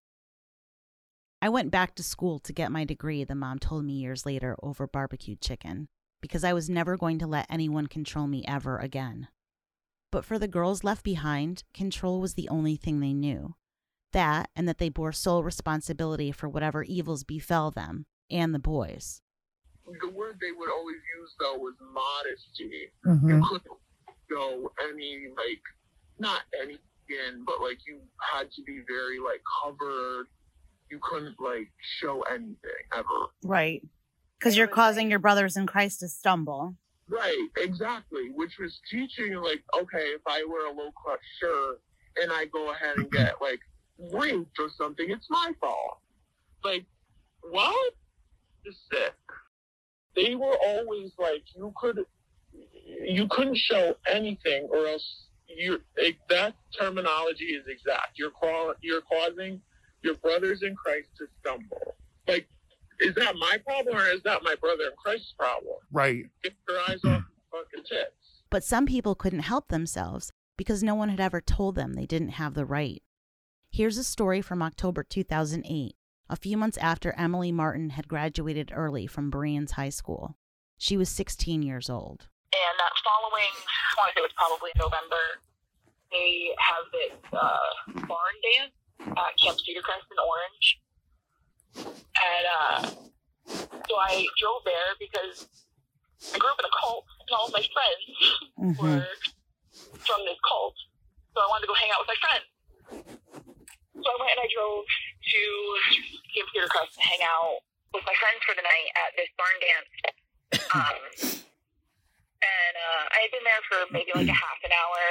[1.42, 4.56] I went back to school to get my degree, the mom told me years later
[4.64, 5.88] over barbecued chicken,
[6.20, 9.28] because I was never going to let anyone control me ever again.
[10.12, 13.56] But for the girls left behind, control was the only thing they knew.
[14.14, 19.22] That, and that they bore sole responsibility for whatever evils befell them and the boys.
[20.02, 22.92] The word they would always use though was modesty.
[23.06, 23.30] Mhm.
[23.30, 23.78] You couldn't
[24.30, 25.62] go any like
[26.20, 30.28] not any skin, but like you had to be very like covered.
[30.92, 33.28] You couldn't like show anything ever.
[33.44, 33.82] Right.
[34.40, 36.76] Because you're causing your brothers in Christ to stumble.
[37.10, 38.30] Right, exactly.
[38.36, 41.82] Which was teaching like, okay, if I wear a low cut shirt
[42.22, 43.60] and I go ahead and get like
[44.12, 46.00] raped or something, it's my fault.
[46.64, 46.86] Like,
[47.42, 47.94] what?
[48.66, 49.14] It's sick.
[50.18, 52.06] They were always like, you could,
[52.84, 55.80] you couldn't show anything, or else you.
[56.02, 58.18] Like, that terminology is exact.
[58.18, 59.62] You're call, you're causing
[60.02, 61.96] your brothers in Christ to stumble.
[62.28, 62.48] Like,
[63.00, 65.76] is that my problem or is that my brother in Christ's problem?
[65.92, 66.26] Right.
[66.44, 68.12] Get your eyes off the fucking tits.
[68.50, 72.30] But some people couldn't help themselves because no one had ever told them they didn't
[72.30, 73.04] have the right.
[73.70, 75.96] Here's a story from October 2008,
[76.30, 80.38] a few months after Emily Martin had graduated early from Bereans High School.
[80.78, 82.28] She was 16 years old.
[82.54, 85.24] And that following, I want to say it was probably November,
[86.12, 90.80] they have this uh, barn dance at Camp Cedar Crest in Orange.
[91.86, 92.80] And uh,
[93.88, 95.48] so I drove there because
[96.34, 99.06] I grew up in a cult, and all of my friends were
[100.00, 100.76] from this cult.
[101.36, 102.48] So I wanted to go hang out with my friends.
[103.98, 105.42] So I went and I drove to
[106.30, 109.58] Camp Cedar Crest to hang out with my friends for the night at this barn
[109.58, 109.92] dance.
[110.70, 111.02] Um,
[112.46, 115.04] and uh, I had been there for maybe like a half an hour,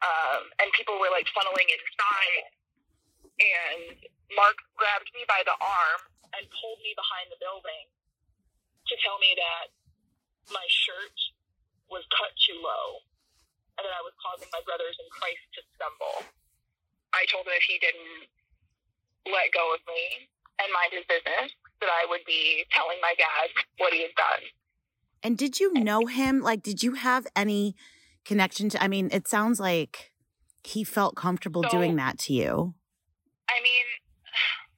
[0.00, 2.44] um, and people were like funneling inside.
[3.42, 3.96] And
[4.32, 6.00] Mark grabbed me by the arm
[6.32, 7.92] and pulled me behind the building
[8.88, 9.68] to tell me that
[10.48, 11.16] my shirt
[11.92, 13.04] was cut too low
[13.76, 16.24] and that I was causing my brothers in Christ to stumble.
[17.14, 18.28] I told him if he didn't
[19.26, 20.28] let go of me
[20.60, 23.48] and mind his business, that I would be telling my dad
[23.78, 24.42] what he had done.
[25.22, 26.40] And did you know him?
[26.40, 27.76] Like, did you have any
[28.24, 28.82] connection to?
[28.82, 30.12] I mean, it sounds like
[30.64, 32.74] he felt comfortable doing that to you.
[33.48, 33.86] I mean,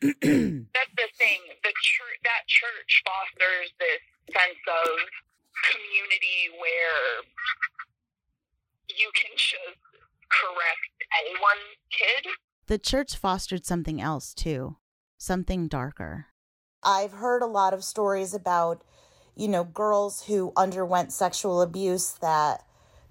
[0.74, 1.40] that's the thing.
[1.62, 5.00] The church, that church fosters this sense of
[5.70, 7.24] community where
[8.88, 9.80] you can just
[10.30, 11.56] correct anyone
[11.90, 12.26] kid.
[12.66, 14.76] The church fostered something else too,
[15.18, 16.26] something darker.
[16.82, 18.82] I've heard a lot of stories about,
[19.36, 22.64] you know, girls who underwent sexual abuse that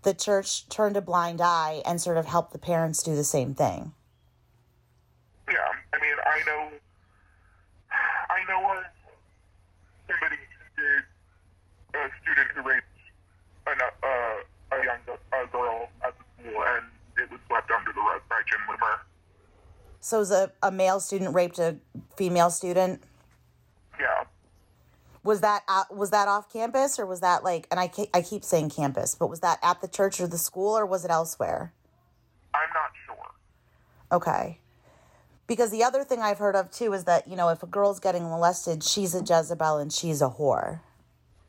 [0.04, 3.56] the church turned a blind eye and sort of helped the parents do the same
[3.56, 3.94] thing.
[5.50, 5.58] Yeah,
[5.94, 6.70] I mean, I know,
[7.92, 8.84] I know of
[10.10, 10.38] somebody
[10.78, 11.04] did
[11.96, 12.86] a student who raped
[13.68, 16.86] an, uh, a young a girl at the school, and
[17.24, 19.00] it was swept under the rug by Jim Loomer.
[20.00, 21.78] So, was a, a male student raped a
[22.18, 23.02] female student?
[24.00, 24.26] Yeah,
[25.24, 27.68] Was that at, was that off campus or was that like?
[27.72, 30.78] And I I keep saying campus, but was that at the church or the school
[30.78, 31.72] or was it elsewhere?
[32.54, 33.32] I'm not sure.
[34.12, 34.60] Okay.
[35.48, 38.00] Because the other thing I've heard of too is that, you know, if a girl's
[38.00, 40.80] getting molested, she's a Jezebel and she's a whore.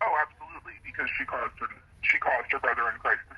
[0.03, 1.66] Oh, absolutely, because she caused her,
[2.03, 3.37] she caused her brother in Christ to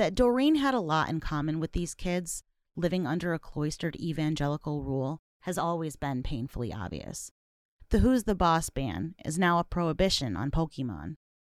[0.00, 2.42] That Doreen had a lot in common with these kids,
[2.74, 7.30] living under a cloistered evangelical rule, has always been painfully obvious.
[7.90, 11.16] The Who's the Boss ban is now a prohibition on Pokemon.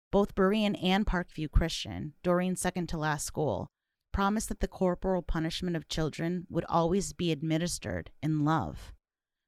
[0.09, 3.67] Both Berean and Parkview Christian, Doreen's second to last school,
[4.11, 8.91] promised that the corporal punishment of children would always be administered in love.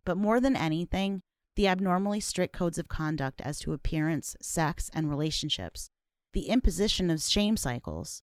[0.05, 1.23] But more than anything,
[1.55, 5.89] the abnormally strict codes of conduct as to appearance, sex, and relationships,
[6.33, 8.21] the imposition of shame cycles,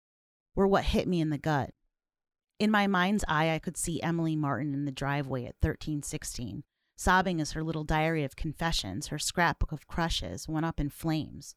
[0.55, 1.71] were what hit me in the gut.
[2.59, 6.63] In my mind's eye, I could see Emily Martin in the driveway at 1316,
[6.97, 11.55] sobbing as her little diary of confessions, her scrapbook of crushes, went up in flames.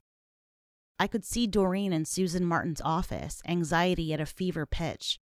[0.98, 5.20] I could see Doreen in Susan Martin's office, anxiety at a fever pitch,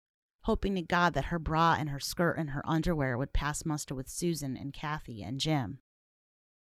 [0.44, 3.94] hoping to God that her bra and her skirt and her underwear would pass muster
[3.94, 5.80] with Susan and Kathy and Jim.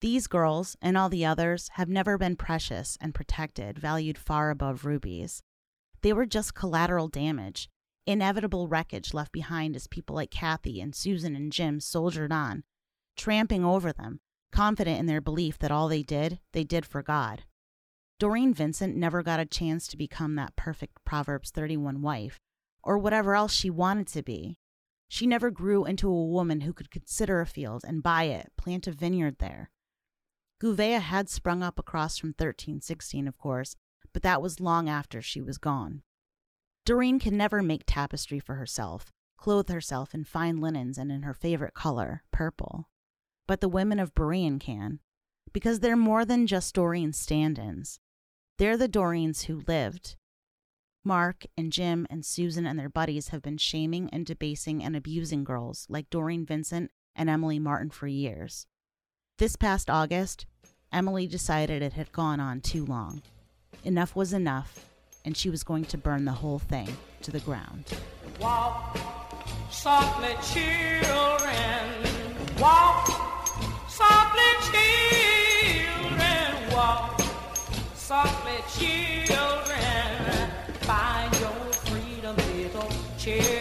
[0.01, 4.85] These girls, and all the others, have never been precious and protected, valued far above
[4.85, 5.43] rubies.
[6.05, 7.71] They were just collateral damage,
[8.07, 12.63] inevitable wreckage left behind as people like Kathy and Susan and Jim soldiered on,
[13.17, 14.21] tramping over them,
[14.53, 17.45] confident in their belief that all they did, they did for God.
[18.21, 22.39] Doreen Vincent never got a chance to become that perfect Proverbs 31 wife,
[22.83, 24.59] or whatever else she wanted to be.
[25.09, 28.87] She never grew into a woman who could consider a field and buy it, plant
[28.87, 29.71] a vineyard there.
[30.63, 33.77] Gouveia had sprung up across from 1316, of course,
[34.15, 36.01] but that was long after she was gone.
[36.87, 41.35] Doreen can never make tapestry for herself, clothe herself in fine linens and in her
[41.35, 42.89] favorite color, purple.
[43.47, 45.01] But the women of Berean can,
[45.53, 47.99] because they're more than just Doreen's stand ins.
[48.59, 50.17] They're the Doreens who lived.
[51.05, 55.45] Mark and Jim and Susan and their buddies have been shaming and debasing and abusing
[55.45, 58.67] girls like Doreen Vincent and Emily Martin for years.
[59.39, 60.47] This past August,
[60.93, 63.23] Emily decided it had gone on too long.
[63.83, 64.87] Enough was enough,
[65.25, 66.89] and she was going to burn the whole thing
[67.23, 67.85] to the ground.
[68.41, 68.97] Walk
[69.71, 71.85] softly, children.
[72.59, 73.07] Walk
[73.89, 74.43] softly,
[75.81, 76.73] children.
[76.73, 77.21] Walk
[77.95, 80.51] softly, children.
[80.81, 83.54] Find your freedom, little children.